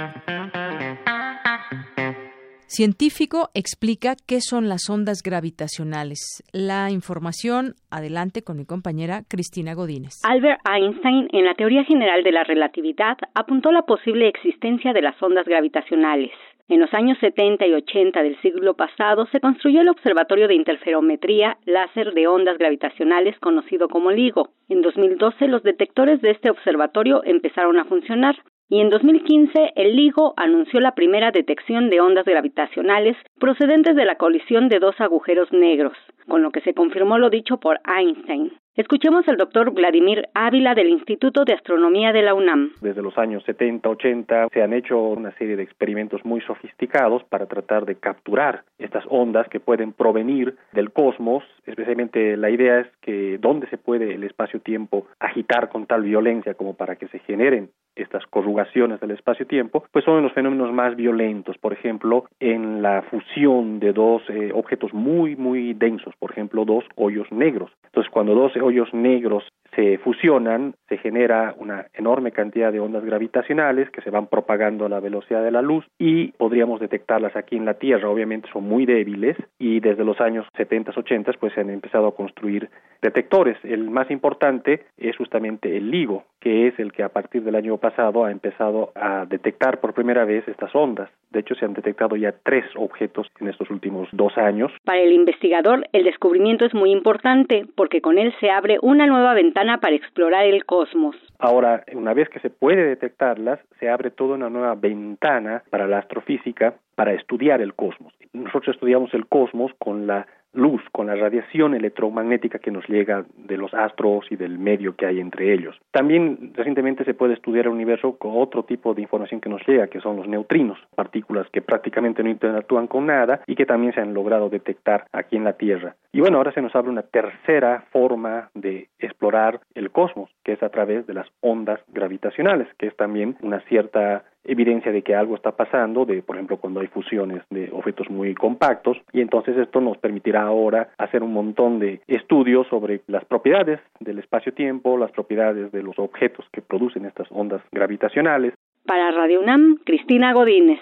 [2.73, 6.41] Científico explica qué son las ondas gravitacionales.
[6.53, 10.13] La información, adelante con mi compañera Cristina Godínez.
[10.23, 15.21] Albert Einstein, en la teoría general de la relatividad, apuntó la posible existencia de las
[15.21, 16.31] ondas gravitacionales.
[16.69, 21.57] En los años 70 y 80 del siglo pasado se construyó el Observatorio de Interferometría
[21.65, 24.51] Láser de Ondas Gravitacionales conocido como LIGO.
[24.69, 28.37] En 2012 los detectores de este observatorio empezaron a funcionar
[28.71, 34.15] y en 2015 el LIGO anunció la primera detección de ondas gravitacionales procedentes de la
[34.15, 35.91] colisión de dos agujeros negros,
[36.29, 38.53] con lo que se confirmó lo dicho por Einstein.
[38.77, 42.71] Escuchemos al doctor Vladimir Ávila del Instituto de Astronomía de la UNAM.
[42.79, 47.47] Desde los años 70, 80 se han hecho una serie de experimentos muy sofisticados para
[47.47, 51.43] tratar de capturar estas ondas que pueden provenir del cosmos.
[51.65, 56.73] Especialmente la idea es que dónde se puede el espacio-tiempo agitar con tal violencia como
[56.73, 61.73] para que se generen estas corrugaciones del espacio-tiempo, pues son los fenómenos más violentos, por
[61.73, 67.29] ejemplo, en la fusión de dos eh, objetos muy, muy densos, por ejemplo, dos hoyos
[67.31, 67.69] negros.
[67.85, 69.43] Entonces, cuando dos hoyos negros
[69.75, 74.89] se fusionan, se genera una enorme cantidad de ondas gravitacionales que se van propagando a
[74.89, 78.09] la velocidad de la luz y podríamos detectarlas aquí en la Tierra.
[78.09, 82.15] Obviamente son muy débiles y desde los años 70, 80 pues se han empezado a
[82.15, 82.69] construir
[83.01, 83.57] detectores.
[83.63, 87.77] El más importante es justamente el LIGO, que es el que a partir del año
[87.77, 91.09] pasado ha empezado a detectar por primera vez estas ondas.
[91.29, 94.71] De hecho, se han detectado ya tres objetos en estos últimos dos años.
[94.83, 99.33] Para el investigador, el descubrimiento es muy importante porque con él se abre una nueva
[99.33, 101.15] ventana para explorar el cosmos.
[101.39, 105.99] Ahora, una vez que se puede detectarlas, se abre toda una nueva ventana para la
[105.99, 108.13] astrofísica para estudiar el cosmos.
[108.33, 113.57] Nosotros estudiamos el cosmos con la luz, con la radiación electromagnética que nos llega de
[113.57, 115.79] los astros y del medio que hay entre ellos.
[115.91, 119.87] También recientemente se puede estudiar el universo con otro tipo de información que nos llega,
[119.87, 124.01] que son los neutrinos, partículas que prácticamente no interactúan con nada y que también se
[124.01, 125.95] han logrado detectar aquí en la Tierra.
[126.11, 130.63] Y bueno, ahora se nos abre una tercera forma de explorar el cosmos, que es
[130.63, 135.35] a través de las ondas gravitacionales, que es también una cierta evidencia de que algo
[135.35, 139.81] está pasando, de por ejemplo cuando hay fusiones de objetos muy compactos, y entonces esto
[139.81, 145.71] nos permitirá ahora hacer un montón de estudios sobre las propiedades del espacio-tiempo, las propiedades
[145.71, 148.53] de los objetos que producen estas ondas gravitacionales.
[148.85, 150.79] Para Radio UNAM, Cristina Godínez.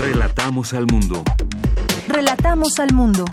[0.00, 1.22] Relatamos al mundo.
[2.08, 3.24] Relatamos al mundo.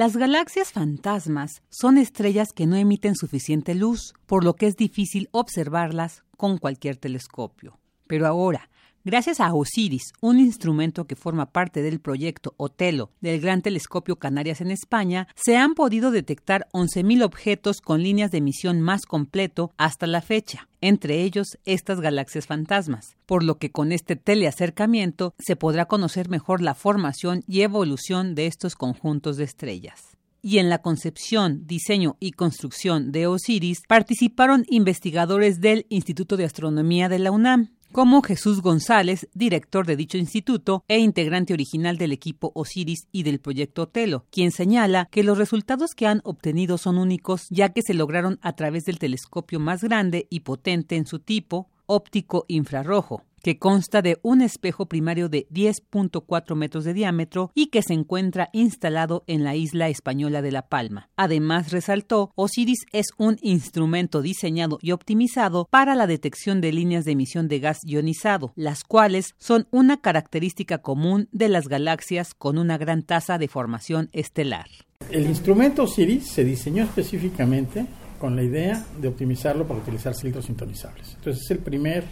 [0.00, 5.28] Las galaxias fantasmas son estrellas que no emiten suficiente luz, por lo que es difícil
[5.30, 7.78] observarlas con cualquier telescopio.
[8.06, 8.70] Pero ahora,
[9.02, 14.60] Gracias a Osiris, un instrumento que forma parte del proyecto Otelo del Gran Telescopio Canarias
[14.60, 20.06] en España, se han podido detectar 11.000 objetos con líneas de emisión más completo hasta
[20.06, 25.86] la fecha, entre ellos estas galaxias fantasmas, por lo que con este teleacercamiento se podrá
[25.86, 30.18] conocer mejor la formación y evolución de estos conjuntos de estrellas.
[30.42, 37.08] Y en la concepción, diseño y construcción de Osiris participaron investigadores del Instituto de Astronomía
[37.08, 42.52] de la UNAM, como Jesús González, director de dicho instituto e integrante original del equipo
[42.54, 47.46] Osiris y del proyecto Telo, quien señala que los resultados que han obtenido son únicos
[47.50, 51.68] ya que se lograron a través del telescopio más grande y potente en su tipo,
[51.90, 57.82] óptico infrarrojo, que consta de un espejo primario de 10.4 metros de diámetro y que
[57.82, 61.10] se encuentra instalado en la isla española de La Palma.
[61.16, 67.12] Además, resaltó, Osiris es un instrumento diseñado y optimizado para la detección de líneas de
[67.12, 72.78] emisión de gas ionizado, las cuales son una característica común de las galaxias con una
[72.78, 74.66] gran tasa de formación estelar.
[75.10, 77.86] El instrumento Osiris se diseñó específicamente
[78.20, 81.14] con la idea de optimizarlo para utilizar filtros sintonizables.
[81.16, 82.04] Entonces es el primer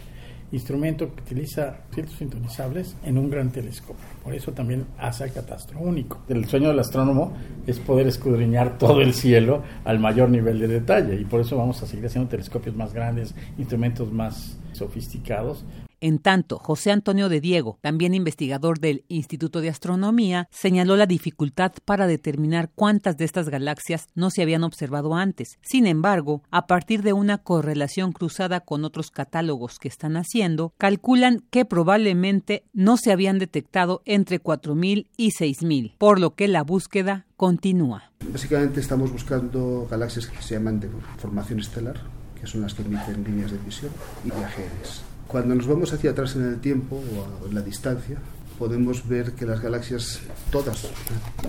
[0.51, 4.03] instrumento que utiliza filtros sintonizables en un gran telescopio.
[4.23, 6.19] Por eso también hace el catastro único.
[6.27, 7.33] El sueño del astrónomo
[7.67, 11.83] es poder escudriñar todo el cielo al mayor nivel de detalle y por eso vamos
[11.83, 15.63] a seguir haciendo telescopios más grandes, instrumentos más sofisticados
[16.01, 21.73] en tanto, José Antonio de Diego, también investigador del Instituto de Astronomía, señaló la dificultad
[21.85, 25.57] para determinar cuántas de estas galaxias no se habían observado antes.
[25.61, 31.43] Sin embargo, a partir de una correlación cruzada con otros catálogos que están haciendo, calculan
[31.49, 37.25] que probablemente no se habían detectado entre 4.000 y 6.000, por lo que la búsqueda
[37.35, 38.11] continúa.
[38.31, 42.01] Básicamente estamos buscando galaxias que se llaman de formación estelar,
[42.39, 43.91] que son las que emiten líneas de emisión,
[44.23, 45.08] y viajeras.
[45.29, 46.95] Cuando nos vamos hacia atrás en el tiempo
[47.43, 48.17] o en la distancia,
[48.57, 50.21] podemos ver que las galaxias,
[50.51, 50.89] todas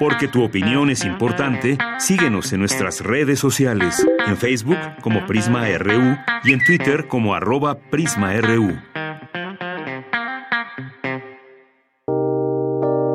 [0.00, 6.16] Porque tu opinión es importante, síguenos en nuestras redes sociales, en Facebook como Prisma RU
[6.42, 8.78] y en Twitter como arroba PrismaRU.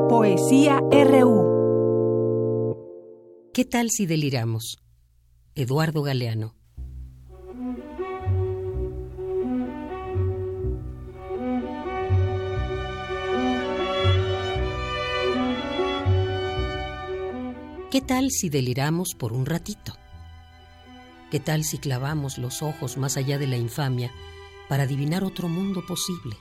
[0.08, 1.56] Poesía RU.
[3.52, 4.78] ¿Qué tal si deliramos?
[5.56, 6.54] Eduardo Galeano.
[17.96, 19.96] ¿Qué tal si deliramos por un ratito?
[21.32, 24.12] ¿Qué tal si clavamos los ojos más allá de la infamia
[24.68, 26.36] para adivinar otro mundo posible?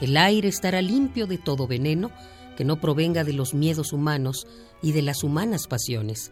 [0.00, 2.12] El aire estará limpio de todo veneno
[2.56, 4.46] que no provenga de los miedos humanos
[4.80, 6.30] y de las humanas pasiones.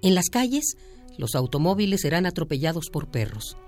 [0.00, 0.78] En las calles,
[1.18, 3.58] los automóviles serán atropellados por perros.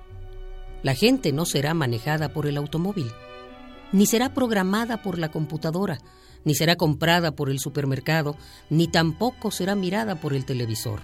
[0.82, 3.12] La gente no será manejada por el automóvil
[3.92, 5.98] ni será programada por la computadora,
[6.44, 8.36] ni será comprada por el supermercado,
[8.70, 11.02] ni tampoco será mirada por el televisor.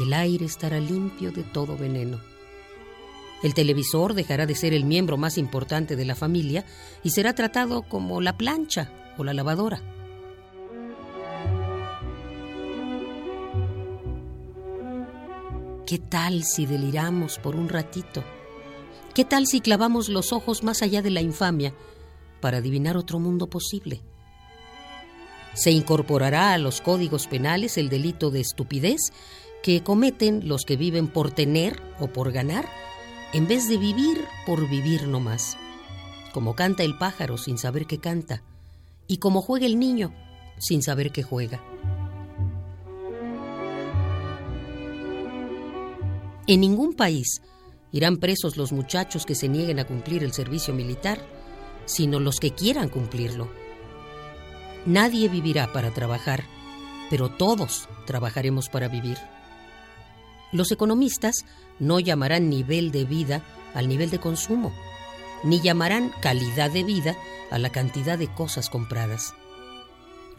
[0.00, 2.20] El aire estará limpio de todo veneno.
[3.42, 6.64] El televisor dejará de ser el miembro más importante de la familia
[7.02, 9.80] y será tratado como la plancha o la lavadora.
[15.86, 18.24] ¿Qué tal si deliramos por un ratito?
[19.14, 21.72] ¿Qué tal si clavamos los ojos más allá de la infamia
[22.40, 24.00] para adivinar otro mundo posible?
[25.54, 29.12] Se incorporará a los códigos penales el delito de estupidez
[29.62, 32.68] que cometen los que viven por tener o por ganar,
[33.32, 35.56] en vez de vivir por vivir no más.
[36.32, 38.42] Como canta el pájaro sin saber que canta,
[39.06, 40.12] y como juega el niño
[40.58, 41.62] sin saber que juega.
[46.48, 47.40] En ningún país
[47.94, 51.24] Irán presos los muchachos que se nieguen a cumplir el servicio militar,
[51.84, 53.48] sino los que quieran cumplirlo.
[54.84, 56.42] Nadie vivirá para trabajar,
[57.08, 59.16] pero todos trabajaremos para vivir.
[60.50, 61.44] Los economistas
[61.78, 64.72] no llamarán nivel de vida al nivel de consumo,
[65.44, 67.16] ni llamarán calidad de vida
[67.52, 69.34] a la cantidad de cosas compradas.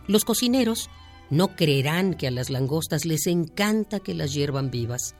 [0.07, 0.89] Los cocineros
[1.29, 5.15] no creerán que a las langostas les encanta que las hiervan vivas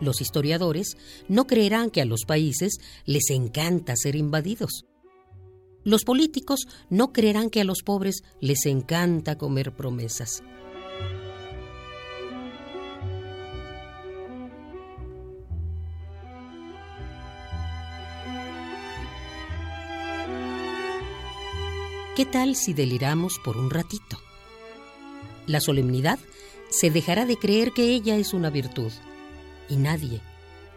[0.00, 0.96] los historiadores
[1.28, 4.84] no creerán que a los países les encanta ser invadidos.
[5.84, 10.42] Los políticos no creerán que a los pobres les encanta comer promesas.
[22.14, 24.18] ¿Qué tal si deliramos por un ratito?
[25.46, 26.18] La solemnidad
[26.68, 28.92] se dejará de creer que ella es una virtud
[29.68, 30.20] y nadie,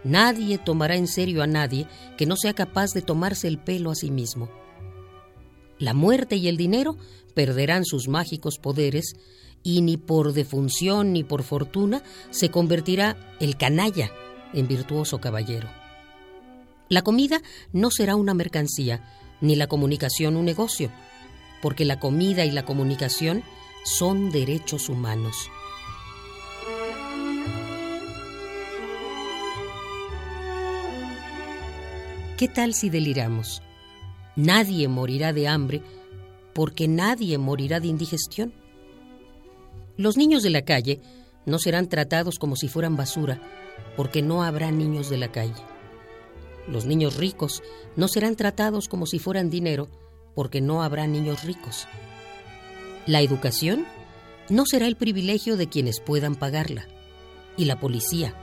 [0.03, 3.95] nadie tomará en serio a nadie que no sea capaz de tomarse el pelo a
[3.95, 4.49] sí mismo.
[5.77, 6.97] La muerte y el dinero
[7.33, 9.15] perderán sus mágicos poderes
[9.63, 14.11] y ni por defunción ni por fortuna se convertirá el canalla
[14.53, 15.67] en virtuoso caballero.
[16.87, 17.41] La comida
[17.73, 19.03] no será una mercancía,
[19.41, 20.91] ni la comunicación un negocio,
[21.61, 23.43] porque la comida y la comunicación
[23.83, 25.49] son derechos humanos.
[32.37, 33.61] ¿Qué tal si deliramos?
[34.35, 35.81] Nadie morirá de hambre
[36.53, 38.53] porque nadie morirá de indigestión.
[39.95, 40.99] Los niños de la calle
[41.45, 43.41] no serán tratados como si fueran basura
[43.95, 45.63] porque no habrá niños de la calle.
[46.67, 47.63] Los niños ricos
[47.95, 49.87] no serán tratados como si fueran dinero
[50.35, 51.87] porque no habrá niños ricos.
[53.05, 53.85] La educación
[54.49, 56.85] no será el privilegio de quienes puedan pagarla
[57.55, 58.35] y la policía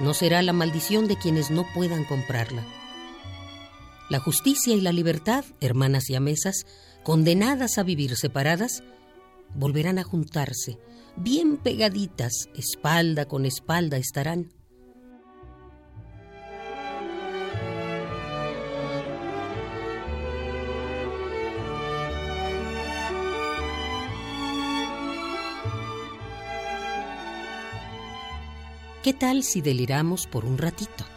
[0.00, 2.79] no será la maldición de quienes no puedan comprarla.
[4.10, 6.66] La justicia y la libertad, hermanas y amesas,
[7.04, 8.82] condenadas a vivir separadas,
[9.54, 10.80] volverán a juntarse,
[11.14, 14.52] bien pegaditas, espalda con espalda estarán.
[29.04, 31.09] ¿Qué tal si deliramos por un ratito?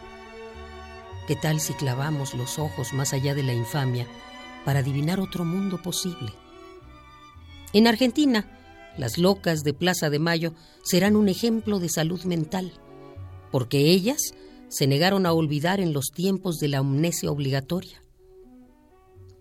[1.26, 4.06] ¿Qué tal si clavamos los ojos más allá de la infamia
[4.66, 6.34] para adivinar otro mundo posible?
[7.72, 8.46] En Argentina,
[8.98, 10.52] las locas de Plaza de Mayo
[10.82, 12.74] serán un ejemplo de salud mental,
[13.50, 14.34] porque ellas
[14.68, 18.02] se negaron a olvidar en los tiempos de la amnesia obligatoria.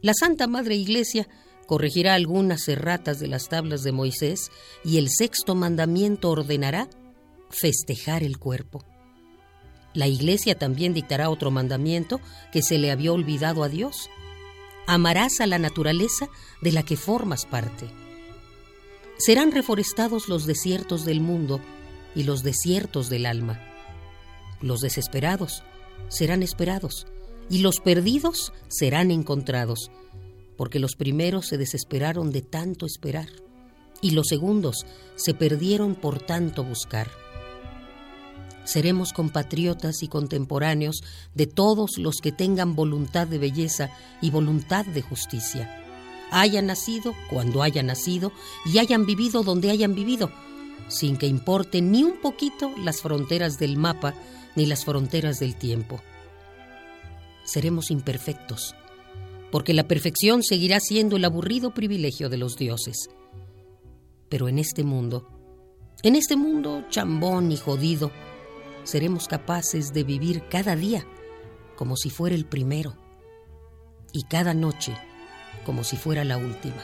[0.02, 1.28] La Santa Madre Iglesia
[1.68, 4.52] corregirá algunas erratas de las tablas de Moisés
[4.86, 6.90] y el sexto mandamiento ordenará
[7.50, 8.86] festejar el cuerpo.
[9.94, 12.20] La Iglesia también dictará otro mandamiento
[12.52, 14.10] que se le había olvidado a Dios.
[14.88, 16.28] Amarás a la naturaleza
[16.61, 17.88] de la que formas parte.
[19.18, 21.61] Serán reforestados los desiertos del mundo
[22.15, 23.61] y los desiertos del alma.
[24.61, 25.64] Los desesperados
[26.10, 27.06] serán esperados
[27.49, 29.91] y los perdidos serán encontrados,
[30.57, 33.28] porque los primeros se desesperaron de tanto esperar
[34.02, 37.23] y los segundos se perdieron por tanto buscar.
[38.65, 41.03] Seremos compatriotas y contemporáneos
[41.34, 43.90] de todos los que tengan voluntad de belleza
[44.22, 45.80] y voluntad de justicia.
[46.31, 48.31] Hayan nacido cuando hayan nacido
[48.65, 50.31] y hayan vivido donde hayan vivido,
[50.88, 54.14] sin que importe ni un poquito las fronteras del mapa
[54.56, 56.02] ni las fronteras del tiempo.
[57.44, 58.76] Seremos imperfectos,
[59.52, 63.10] porque la perfección seguirá siendo el aburrido privilegio de los dioses.
[64.30, 65.27] Pero en este mundo,
[66.02, 68.11] en este mundo chambón y jodido,
[68.84, 71.06] seremos capaces de vivir cada día
[71.76, 72.96] como si fuera el primero
[74.12, 74.96] y cada noche
[75.66, 76.84] como si fuera la última.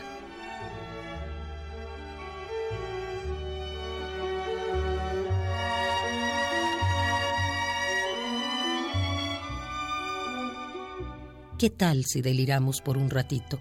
[11.59, 13.59] ¿Qué tal si deliramos por un ratito?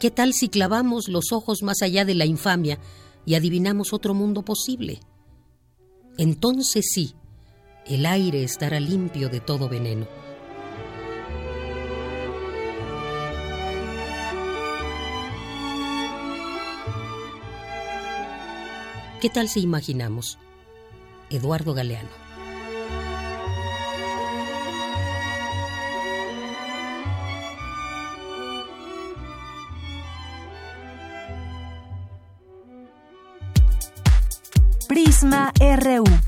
[0.00, 2.80] ¿Qué tal si clavamos los ojos más allá de la infamia
[3.24, 4.98] y adivinamos otro mundo posible?
[6.16, 7.14] Entonces sí,
[7.88, 10.06] el aire estará limpio de todo veneno.
[19.20, 20.38] ¿Qué tal si imaginamos?
[21.30, 22.08] Eduardo Galeano.
[34.88, 36.27] Prisma RU.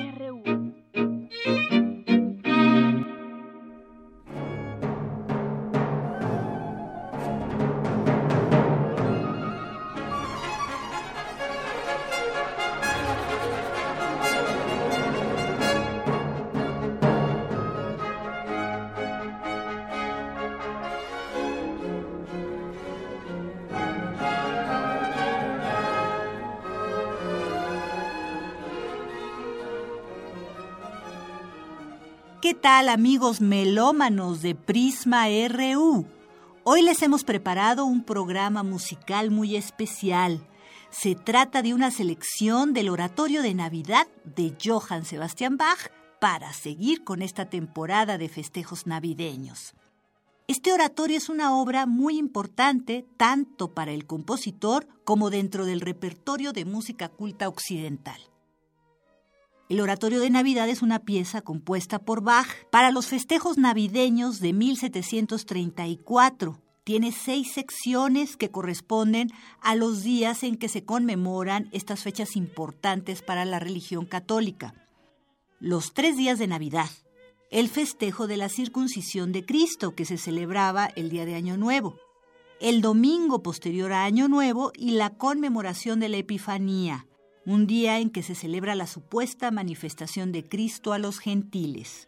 [32.61, 36.05] Tal amigos melómanos de Prisma RU?
[36.63, 40.47] Hoy les hemos preparado un programa musical muy especial.
[40.91, 45.89] Se trata de una selección del oratorio de Navidad de Johann Sebastian Bach
[46.19, 49.73] para seguir con esta temporada de festejos navideños.
[50.47, 56.53] Este oratorio es una obra muy importante tanto para el compositor como dentro del repertorio
[56.53, 58.30] de música culta occidental.
[59.71, 64.51] El Oratorio de Navidad es una pieza compuesta por Bach para los festejos navideños de
[64.51, 66.59] 1734.
[66.83, 69.29] Tiene seis secciones que corresponden
[69.61, 74.73] a los días en que se conmemoran estas fechas importantes para la religión católica.
[75.61, 76.89] Los tres días de Navidad,
[77.49, 81.95] el festejo de la circuncisión de Cristo que se celebraba el día de Año Nuevo,
[82.59, 87.05] el domingo posterior a Año Nuevo y la conmemoración de la Epifanía,
[87.45, 92.07] un día en que se celebra la supuesta manifestación de Cristo a los gentiles.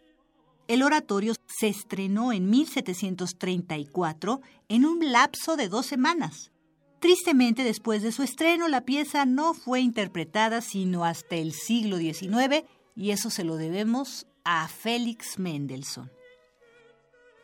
[0.66, 6.52] El oratorio se estrenó en 1734 en un lapso de dos semanas.
[7.00, 12.64] Tristemente, después de su estreno, la pieza no fue interpretada sino hasta el siglo XIX
[12.96, 16.10] y eso se lo debemos a Félix Mendelssohn.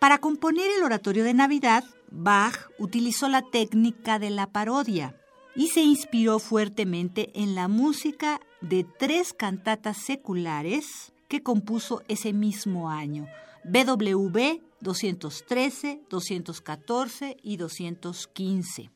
[0.01, 5.20] Para componer el oratorio de Navidad, Bach utilizó la técnica de la parodia,
[5.55, 12.91] y se inspiró fuertemente en la música de tres cantatas seculares que compuso ese mismo
[12.91, 13.27] año,
[13.65, 18.91] BWV 213, 214 y 215.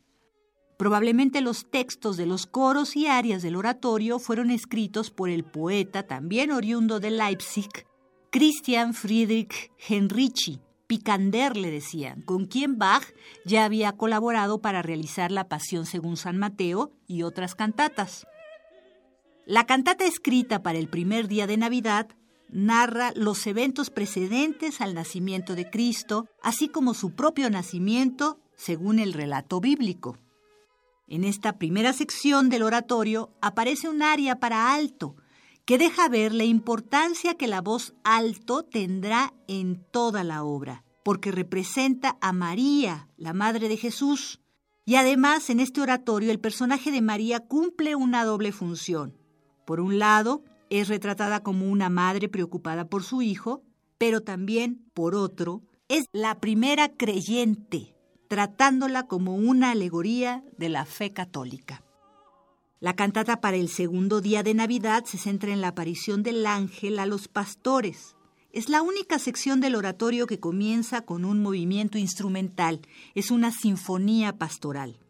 [0.77, 6.05] Probablemente los textos de los coros y arias del oratorio fueron escritos por el poeta,
[6.05, 7.87] también oriundo de Leipzig,
[8.31, 10.61] Christian Friedrich Henrici,
[10.95, 13.03] Picander le decían, con quien Bach
[13.45, 18.29] ya había colaborado para realizar La Pasión según San Mateo y otras cantatas.
[19.45, 22.11] La cantata escrita para el primer día de Navidad
[22.49, 29.15] narra los eventos precedentes al nacimiento de Cristo, así como su propio nacimiento según el
[29.15, 30.17] relato bíblico.
[31.09, 35.17] En esta primera sección del oratorio aparece un aria para alto,
[35.65, 41.31] que deja ver la importancia que la voz alto tendrá en toda la obra, porque
[41.31, 44.41] representa a María, la Madre de Jesús.
[44.85, 49.17] Y además en este oratorio el personaje de María cumple una doble función.
[49.65, 53.63] Por un lado, es retratada como una madre preocupada por su hijo,
[53.99, 57.95] pero también, por otro, es la primera creyente,
[58.29, 61.85] tratándola como una alegoría de la fe católica.
[62.81, 66.99] La cantata para el segundo día de Navidad se centra en la aparición del ángel
[66.99, 68.14] a los pastores.
[68.55, 72.83] Es la única sección del oratorio que comienza con un movimiento instrumental,
[73.17, 75.01] es una sinfonía pastoral.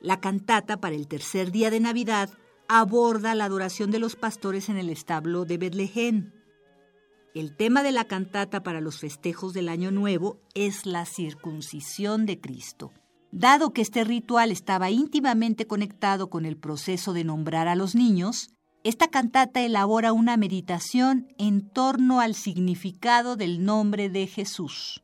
[0.00, 2.30] La cantata para el tercer día de Navidad
[2.66, 6.32] aborda la adoración de los pastores en el establo de Betlehem.
[7.34, 12.40] El tema de la cantata para los festejos del Año Nuevo es la circuncisión de
[12.40, 12.90] Cristo.
[13.32, 18.48] Dado que este ritual estaba íntimamente conectado con el proceso de nombrar a los niños,
[18.82, 25.02] esta cantata elabora una meditación en torno al significado del nombre de Jesús.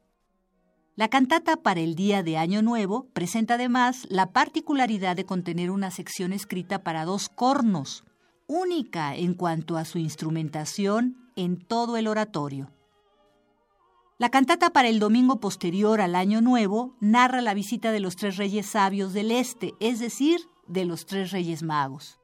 [0.94, 5.90] La cantata para el Día de Año Nuevo presenta además la particularidad de contener una
[5.90, 8.04] sección escrita para dos cornos,
[8.46, 12.70] única en cuanto a su instrumentación en todo el oratorio.
[14.16, 18.38] La cantata para el domingo posterior al Año Nuevo narra la visita de los tres
[18.38, 22.18] reyes sabios del Este, es decir, de los tres reyes magos.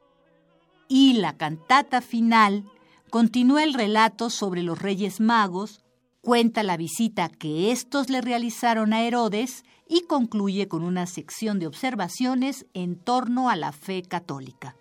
[0.95, 2.67] Y la cantata final
[3.09, 5.81] continúa el relato sobre los reyes magos
[6.21, 11.67] cuenta la visita que éstos le realizaron a Herodes y concluye con una sección de
[11.67, 14.77] observaciones en torno a la fe católica.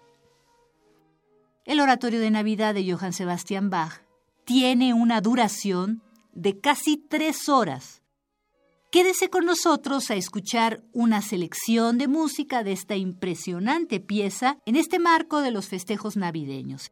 [1.63, 4.01] El oratorio de Navidad de Johann Sebastian Bach
[4.43, 6.01] tiene una duración
[6.33, 8.00] de casi tres horas.
[8.91, 14.99] Quédese con nosotros a escuchar una selección de música de esta impresionante pieza en este
[14.99, 16.91] marco de los festejos navideños.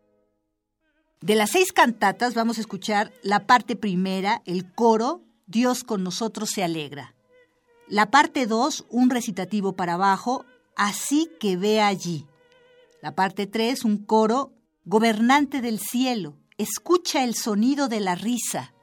[1.20, 6.52] De las seis cantatas vamos a escuchar la parte primera, el coro, Dios con nosotros
[6.52, 7.16] se alegra.
[7.90, 10.46] La parte dos, un recitativo para abajo,
[10.78, 12.26] así que ve allí.
[13.02, 14.54] La parte tres, un coro,
[14.86, 18.74] gobernante del cielo, escucha el sonido de la risa.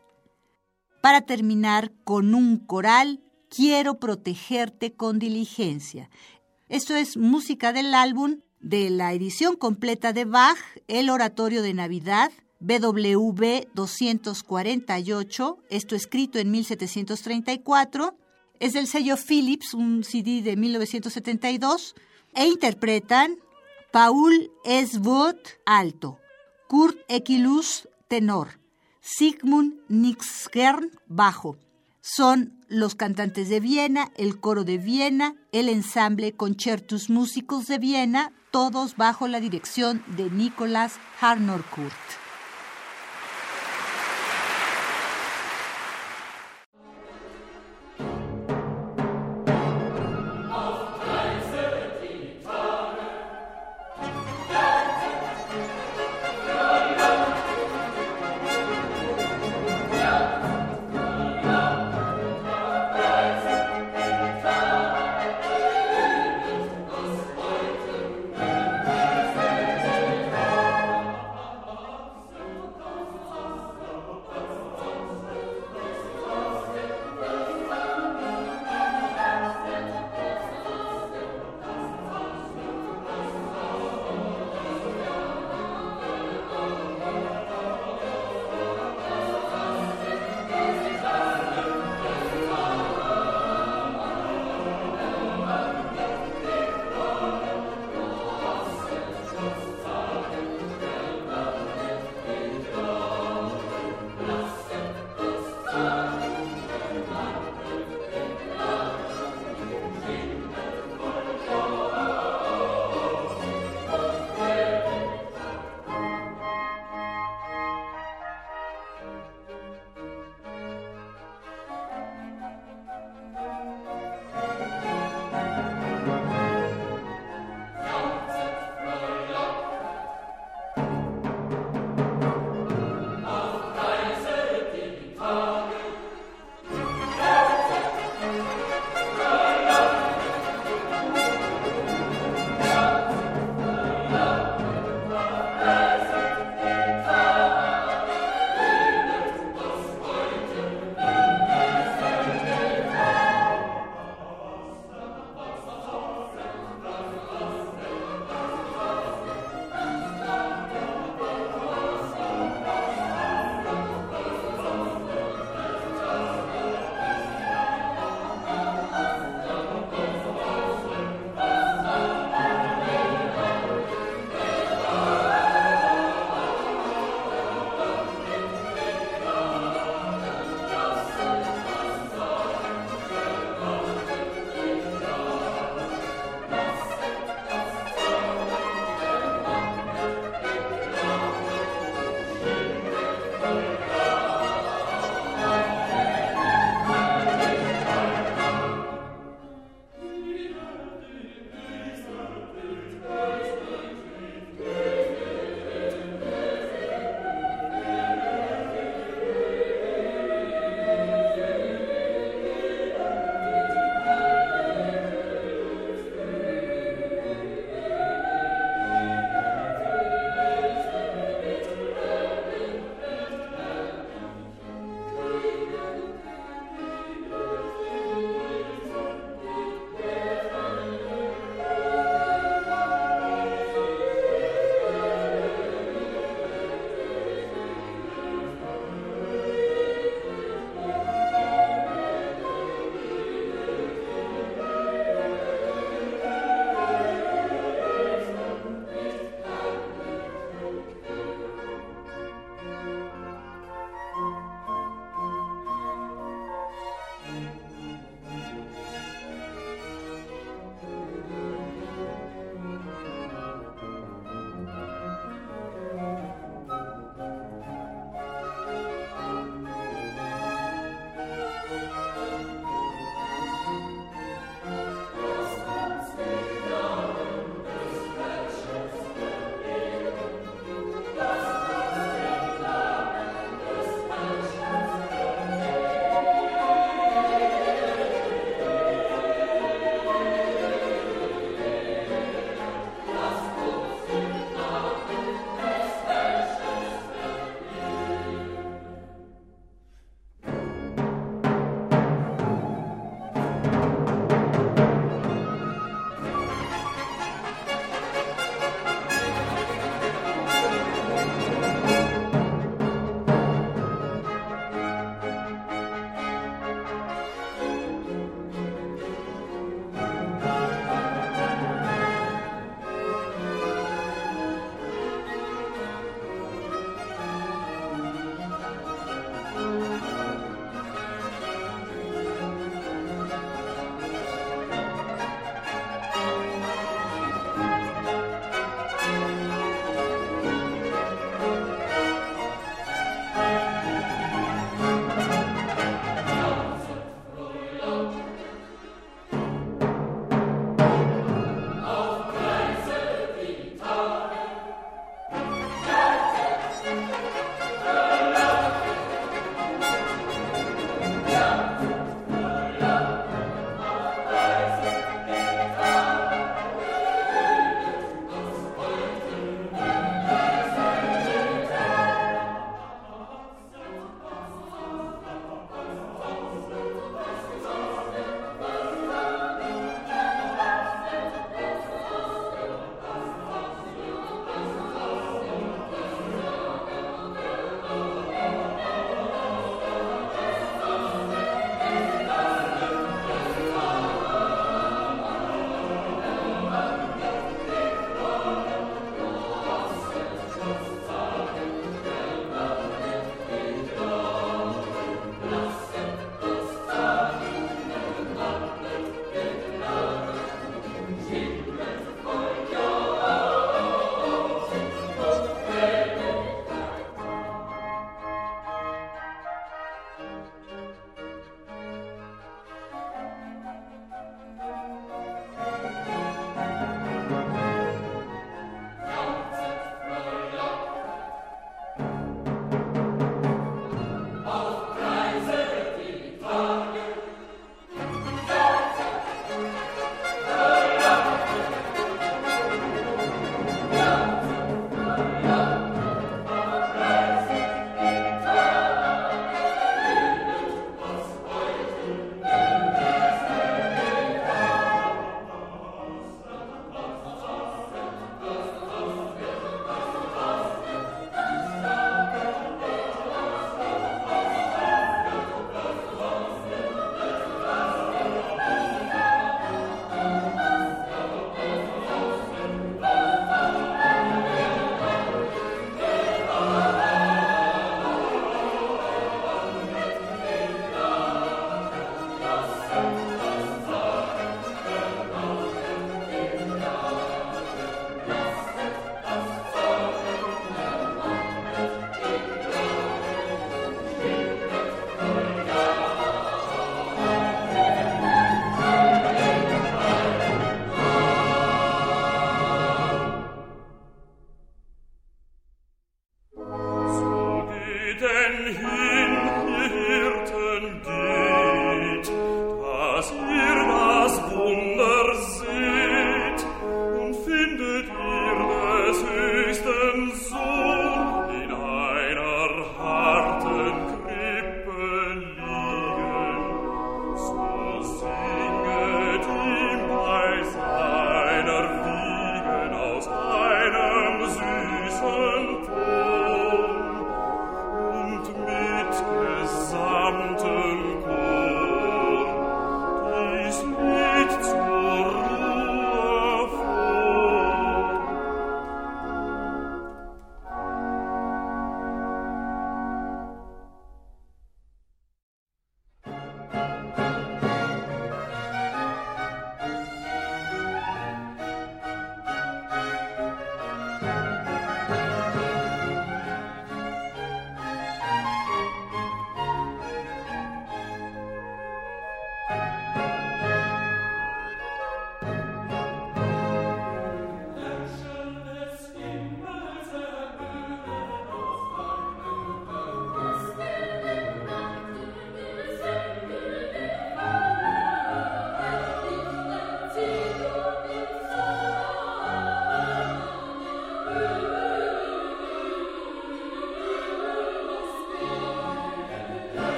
[1.07, 6.11] Para terminar con un coral, quiero protegerte con diligencia.
[6.69, 10.59] Esto es música del álbum de la edición completa de Bach,
[10.89, 18.19] El Oratorio de Navidad, BWV 248, esto escrito en 1734,
[18.59, 21.95] es del sello Philips, un CD de 1972,
[22.35, 23.37] e interpretan
[23.93, 26.19] Paul Eswood alto,
[26.67, 28.59] Kurt Equilus tenor,
[29.07, 31.57] Sigmund Nixgern bajo.
[32.01, 38.33] Son los cantantes de Viena, el coro de Viena, el ensamble Concertus Músicos de Viena,
[38.51, 42.26] todos bajo la dirección de Nicolas Harnoncourt.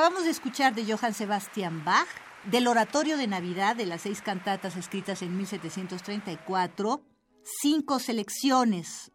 [0.00, 2.08] Acabamos de escuchar de Johann Sebastian Bach,
[2.50, 7.02] del Oratorio de Navidad de las seis cantatas escritas en 1734,
[7.42, 9.12] cinco selecciones.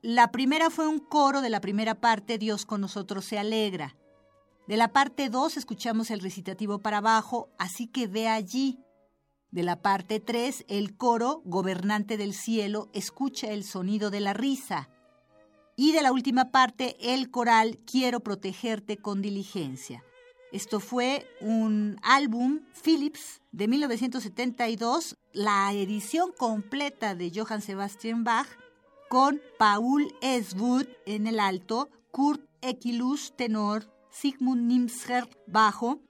[0.00, 3.94] La primera fue un coro de la primera parte, Dios con nosotros se alegra.
[4.66, 8.78] De la parte 2 escuchamos el recitativo para abajo, así que ve allí.
[9.50, 14.88] De la parte 3, el coro, Gobernante del Cielo, escucha el sonido de la risa.
[15.76, 20.04] Y de la última parte, el coral, Quiero protegerte con diligencia.
[20.52, 28.48] Esto fue un álbum Philips de 1972, la edición completa de Johann Sebastian Bach,
[29.08, 36.02] con Paul Eswood en el alto, Kurt Equilus tenor, Sigmund Nimscher bajo,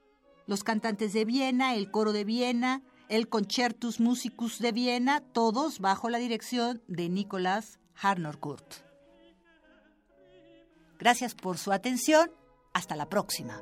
[0.45, 6.09] los cantantes de Viena, el coro de Viena, el Concertus Musicus de Viena, todos bajo
[6.09, 8.82] la dirección de Nicolás Harnoncourt.
[11.03, 12.31] Gracias por su atención.
[12.71, 13.61] Hasta la próxima.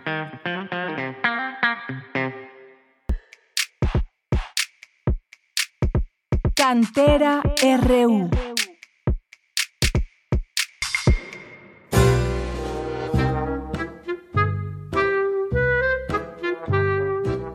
[6.71, 7.41] Cantera
[7.83, 8.29] RU.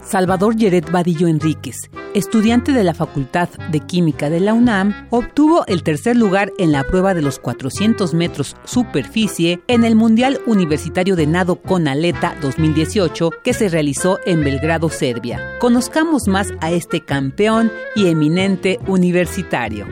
[0.02, 5.82] Salvador Yeret Vadillo Enríquez, estudiante de la Facultad de Química de la UNAM, obtuvo el
[5.82, 11.26] tercer lugar en la prueba de los 400 metros superficie en el Mundial Universitario de
[11.26, 15.58] Nado con Aleta 2018 que se realizó en Belgrado, Serbia.
[15.60, 19.86] Conozcamos más a este campeón y eminente universitario.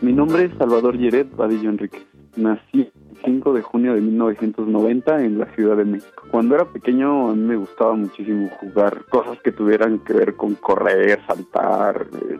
[0.00, 2.02] Mi nombre es Salvador Yeret Vadillo Enrique.
[2.36, 2.90] Nací
[3.24, 6.24] 5 de junio de 1990 en la Ciudad de México.
[6.30, 10.54] Cuando era pequeño a mí me gustaba muchísimo jugar cosas que tuvieran que ver con
[10.54, 12.38] correr, saltar, eh,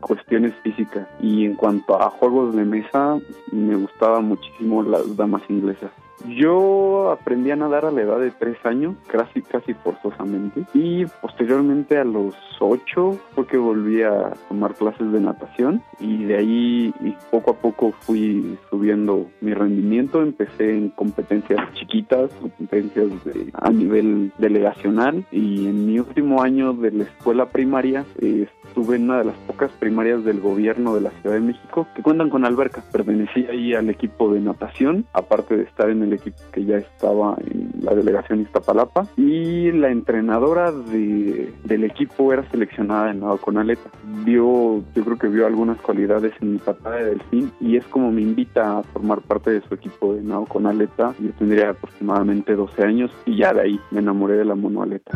[0.00, 1.08] cuestiones físicas.
[1.20, 3.18] Y en cuanto a juegos de mesa,
[3.52, 5.90] me gustaba muchísimo las damas inglesas.
[6.28, 11.98] Yo aprendí a nadar a la edad de tres años, casi casi forzosamente, y posteriormente
[11.98, 17.14] a los ocho fue que volví a tomar clases de natación y de ahí y
[17.30, 20.22] poco a poco fui subiendo mi rendimiento.
[20.22, 26.92] Empecé en competencias chiquitas, competencias de- a nivel delegacional y en mi último año de
[26.92, 31.10] la escuela primaria eh, estuve en una de las pocas primarias del gobierno de la
[31.10, 32.82] Ciudad de México que cuentan con alberca.
[32.90, 37.36] Pertenecí ahí al equipo de natación, aparte de estar en el equipo que ya estaba
[37.44, 43.58] en la delegación Iztapalapa y la entrenadora de, del equipo era seleccionada en nado con
[43.58, 43.90] aleta.
[44.24, 48.10] Vio, yo creo que vio algunas cualidades en mi patada de delfín y es como
[48.10, 51.14] me invita a formar parte de su equipo de nado con aleta.
[51.20, 55.12] Yo tendría aproximadamente 12 años y ya de ahí me enamoré de la monoaleta.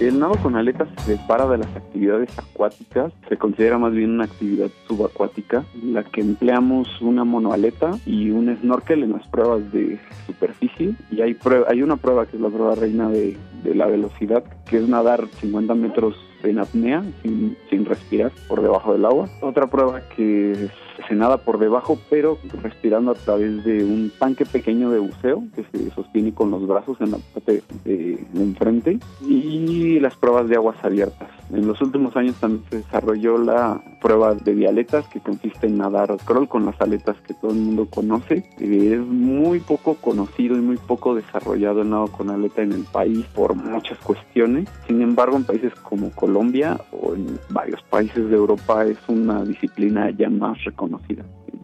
[0.00, 4.24] El nado con aletas se separa de las actividades acuáticas, se considera más bien una
[4.24, 10.00] actividad subacuática, en la que empleamos una monoaleta y un snorkel en las pruebas de
[10.26, 10.94] superficie.
[11.12, 14.78] Y hay, prueba, hay una prueba que es la prueba reina de, la velocidad, que
[14.78, 19.28] es nadar 50 metros en apnea, sin, sin respirar por debajo del agua.
[19.40, 20.68] Otra prueba que
[21.02, 25.64] se nada por debajo, pero respirando a través de un tanque pequeño de buceo que
[25.64, 30.56] se sostiene con los brazos en la parte de, de enfrente y las pruebas de
[30.56, 31.28] aguas abiertas.
[31.52, 36.16] En los últimos años también se desarrolló la prueba de dialetas que consiste en nadar
[36.24, 38.44] crawl con las aletas que todo el mundo conoce.
[38.58, 42.84] Eh, es muy poco conocido y muy poco desarrollado el nado con aleta en el
[42.84, 44.68] país por muchas cuestiones.
[44.86, 50.10] Sin embargo, en países como Colombia o en varios países de Europa es una disciplina
[50.10, 50.83] ya más reconocida.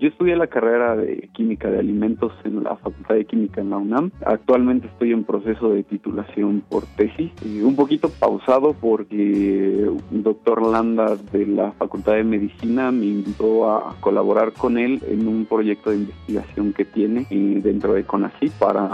[0.00, 3.76] Yo estudié la carrera de química de alimentos en la Facultad de Química en la
[3.76, 4.10] UNAM.
[4.24, 7.30] Actualmente estoy en proceso de titulación por tesis.
[7.62, 13.94] un poquito pausado porque un doctor Landa de la Facultad de Medicina me invitó a
[14.00, 18.88] colaborar con él en un proyecto de investigación que tiene eh, dentro de CONACYT para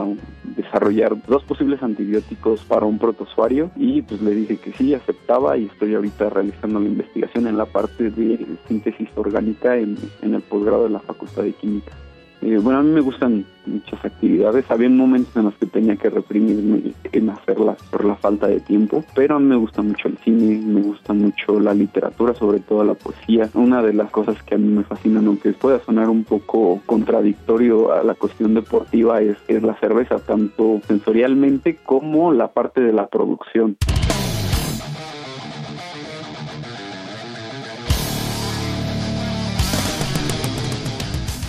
[0.56, 5.66] desarrollar dos posibles antibióticos para un protozoario y pues le dije que sí, aceptaba y
[5.66, 10.84] estoy ahorita realizando la investigación en la parte de síntesis orgánica en, en el posgrado
[10.84, 11.92] de la Facultad de Química.
[12.42, 14.70] Eh, bueno, a mí me gustan muchas actividades.
[14.70, 19.04] Había momentos en los que tenía que reprimirme en hacerlas por la falta de tiempo,
[19.14, 22.84] pero a mí me gusta mucho el cine, me gusta mucho la literatura, sobre todo
[22.84, 23.48] la poesía.
[23.54, 27.92] Una de las cosas que a mí me fascinan, aunque pueda sonar un poco contradictorio
[27.92, 33.08] a la cuestión deportiva, es, es la cerveza, tanto sensorialmente como la parte de la
[33.08, 33.76] producción.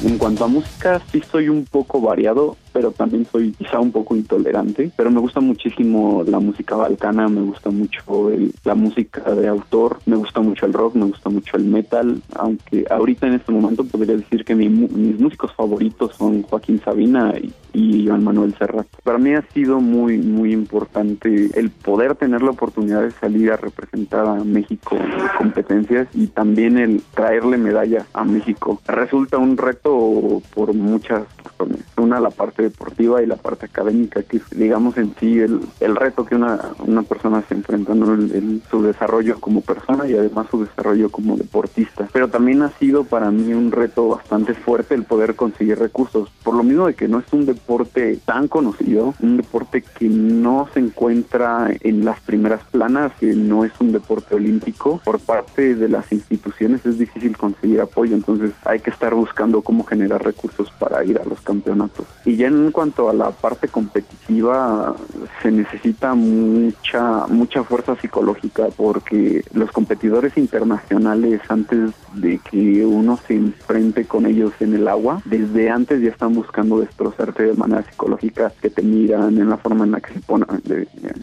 [0.07, 4.15] En cuanto a música, sí soy un poco variado pero también soy quizá un poco
[4.15, 4.91] intolerante.
[4.95, 8.29] Pero me gusta muchísimo la música balcana, me gusta mucho
[8.63, 12.85] la música de autor, me gusta mucho el rock, me gusta mucho el metal, aunque
[12.87, 18.07] ahorita en este momento podría decir que mis músicos favoritos son Joaquín Sabina y, y
[18.07, 18.85] Joan Manuel Serrat.
[19.03, 23.57] Para mí ha sido muy, muy importante el poder tener la oportunidad de salir a
[23.57, 28.79] representar a México en competencias y también el traerle medallas a México.
[28.87, 31.83] Resulta un reto por muchas razones.
[31.97, 36.25] Una, la parte deportiva y la parte académica, que digamos en sí el, el reto
[36.25, 41.09] que una, una persona se enfrenta, en su desarrollo como persona y además su desarrollo
[41.09, 42.07] como deportista.
[42.11, 46.55] Pero también ha sido para mí un reto bastante fuerte el poder conseguir recursos, por
[46.55, 50.79] lo mismo de que no es un deporte tan conocido, un deporte que no se
[50.79, 56.11] encuentra en las primeras planas, que no es un deporte olímpico, por parte de las
[56.11, 61.19] instituciones es difícil conseguir apoyo, entonces hay que estar buscando cómo generar recursos para ir
[61.19, 62.05] a los campeonatos.
[62.25, 64.95] Y ya en en cuanto a la parte competitiva,
[65.41, 73.35] se necesita mucha, mucha fuerza psicológica porque los competidores internacionales, antes de que uno se
[73.35, 78.51] enfrente con ellos en el agua, desde antes ya están buscando destrozarte de manera psicológica,
[78.61, 80.47] que te miran en la forma en la que se ponen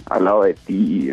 [0.06, 1.10] al lado de ti,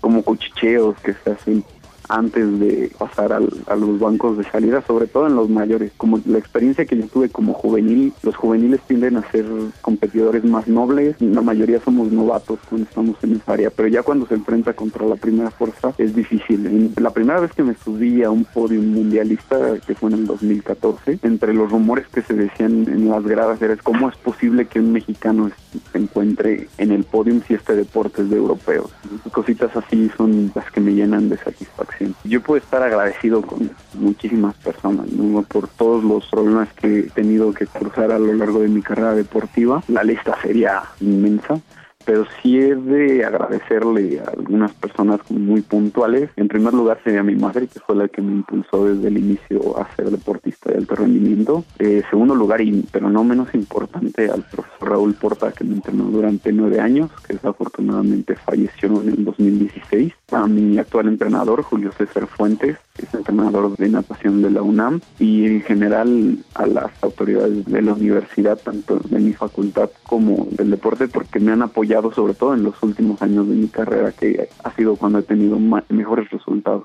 [0.00, 1.64] como cuchicheos que se hacen
[2.08, 5.92] antes de pasar al, a los bancos de salida, sobre todo en los mayores.
[5.96, 9.46] Como la experiencia que yo tuve como juvenil, los juveniles tienden a ser
[9.80, 14.26] competidores más nobles, la mayoría somos novatos cuando estamos en esa área, pero ya cuando
[14.26, 16.92] se enfrenta contra la primera fuerza es difícil.
[16.96, 21.18] La primera vez que me subí a un podio mundialista, que fue en el 2014,
[21.22, 24.92] entre los rumores que se decían en las gradas era cómo es posible que un
[24.92, 25.50] mexicano
[25.92, 28.90] se encuentre en el podio si este deporte es de europeos.
[29.32, 31.97] Cositas así son las que me llenan de satisfacción.
[32.24, 35.06] Yo puedo estar agradecido con muchísimas personas,
[35.48, 39.14] por todos los problemas que he tenido que cruzar a lo largo de mi carrera
[39.14, 39.82] deportiva.
[39.88, 41.60] La lista sería inmensa
[42.08, 46.30] pero sí es de agradecerle a algunas personas muy puntuales.
[46.36, 49.78] En primer lugar sería mi madre, que fue la que me impulsó desde el inicio
[49.78, 51.64] a ser deportista de alto rendimiento.
[51.78, 55.74] En eh, segundo lugar, y, pero no menos importante, al profesor Raúl Porta, que me
[55.74, 60.14] entrenó durante nueve años, que desafortunadamente falleció en el 2016.
[60.32, 65.46] A mi actual entrenador, Julio César Fuentes, es entrenador de natación de la UNAM, y
[65.46, 71.08] en general a las autoridades de la universidad, tanto de mi facultad como del deporte,
[71.08, 74.70] porque me han apoyado sobre todo en los últimos años de mi carrera, que ha
[74.74, 75.58] sido cuando he tenido
[75.88, 76.84] mejores resultados.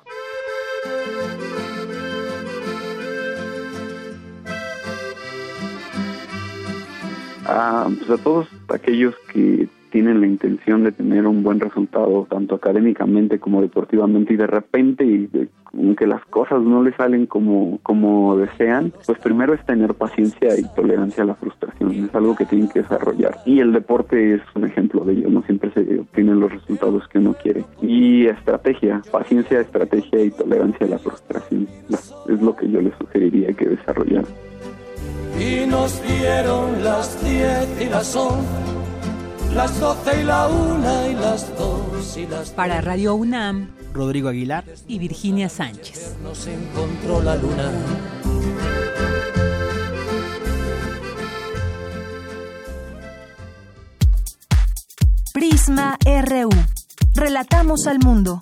[7.46, 12.56] Ah, pues a todos aquellos que tienen la intención de tener un buen resultado tanto
[12.56, 15.30] académicamente como deportivamente y de repente y
[15.72, 20.64] aunque las cosas no les salen como como desean pues primero es tener paciencia y
[20.76, 21.92] tolerancia a la frustración.
[21.92, 23.38] Es algo que tienen que desarrollar.
[23.46, 27.20] Y el deporte es un ejemplo de ello no siempre se obtienen los resultados que
[27.20, 27.64] uno quiere.
[27.84, 31.68] Y estrategia paciencia estrategia y tolerancia a la frustración.
[31.92, 34.26] Es lo que yo les sugeriría que desarrollar
[35.40, 38.83] y nos dieron las 10 y las 11
[39.54, 44.64] las 12 y la una y las dos y las Para Radio UNAM, Rodrigo Aguilar
[44.88, 46.16] y Virginia Sánchez.
[46.24, 47.72] Nos encontró la luna.
[55.34, 56.50] Prisma RU.
[57.14, 58.42] Relatamos al mundo.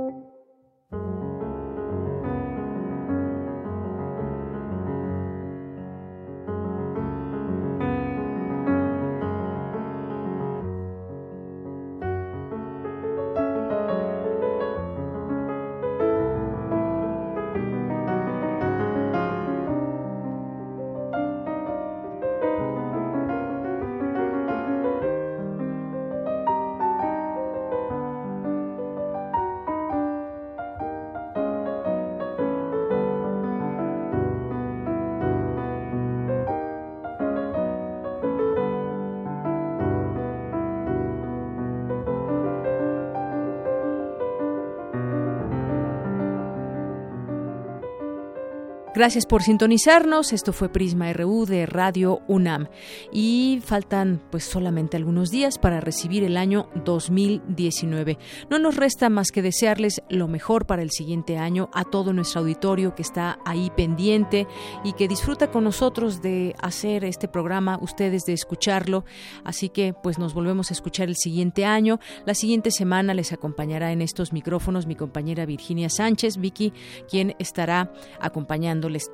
[49.01, 50.31] Gracias por sintonizarnos.
[50.31, 52.67] Esto fue Prisma RU de Radio UNAM.
[53.11, 58.19] Y faltan pues solamente algunos días para recibir el año 2019.
[58.51, 62.41] No nos resta más que desearles lo mejor para el siguiente año a todo nuestro
[62.41, 64.45] auditorio que está ahí pendiente
[64.83, 69.03] y que disfruta con nosotros de hacer este programa, ustedes de escucharlo.
[69.43, 71.99] Así que pues nos volvemos a escuchar el siguiente año.
[72.27, 76.71] La siguiente semana les acompañará en estos micrófonos mi compañera Virginia Sánchez, Vicky,
[77.09, 77.91] quien estará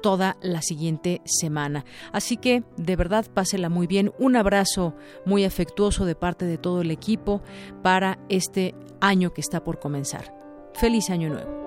[0.02, 1.86] toda la siguiente semana.
[2.12, 4.12] Así que de verdad pásela muy bien.
[4.20, 4.96] Un abrazo
[5.26, 7.42] muy afectuoso de parte de todo el equipo
[7.84, 10.34] para este año que está por comenzar.
[10.74, 11.67] Feliz año nuevo.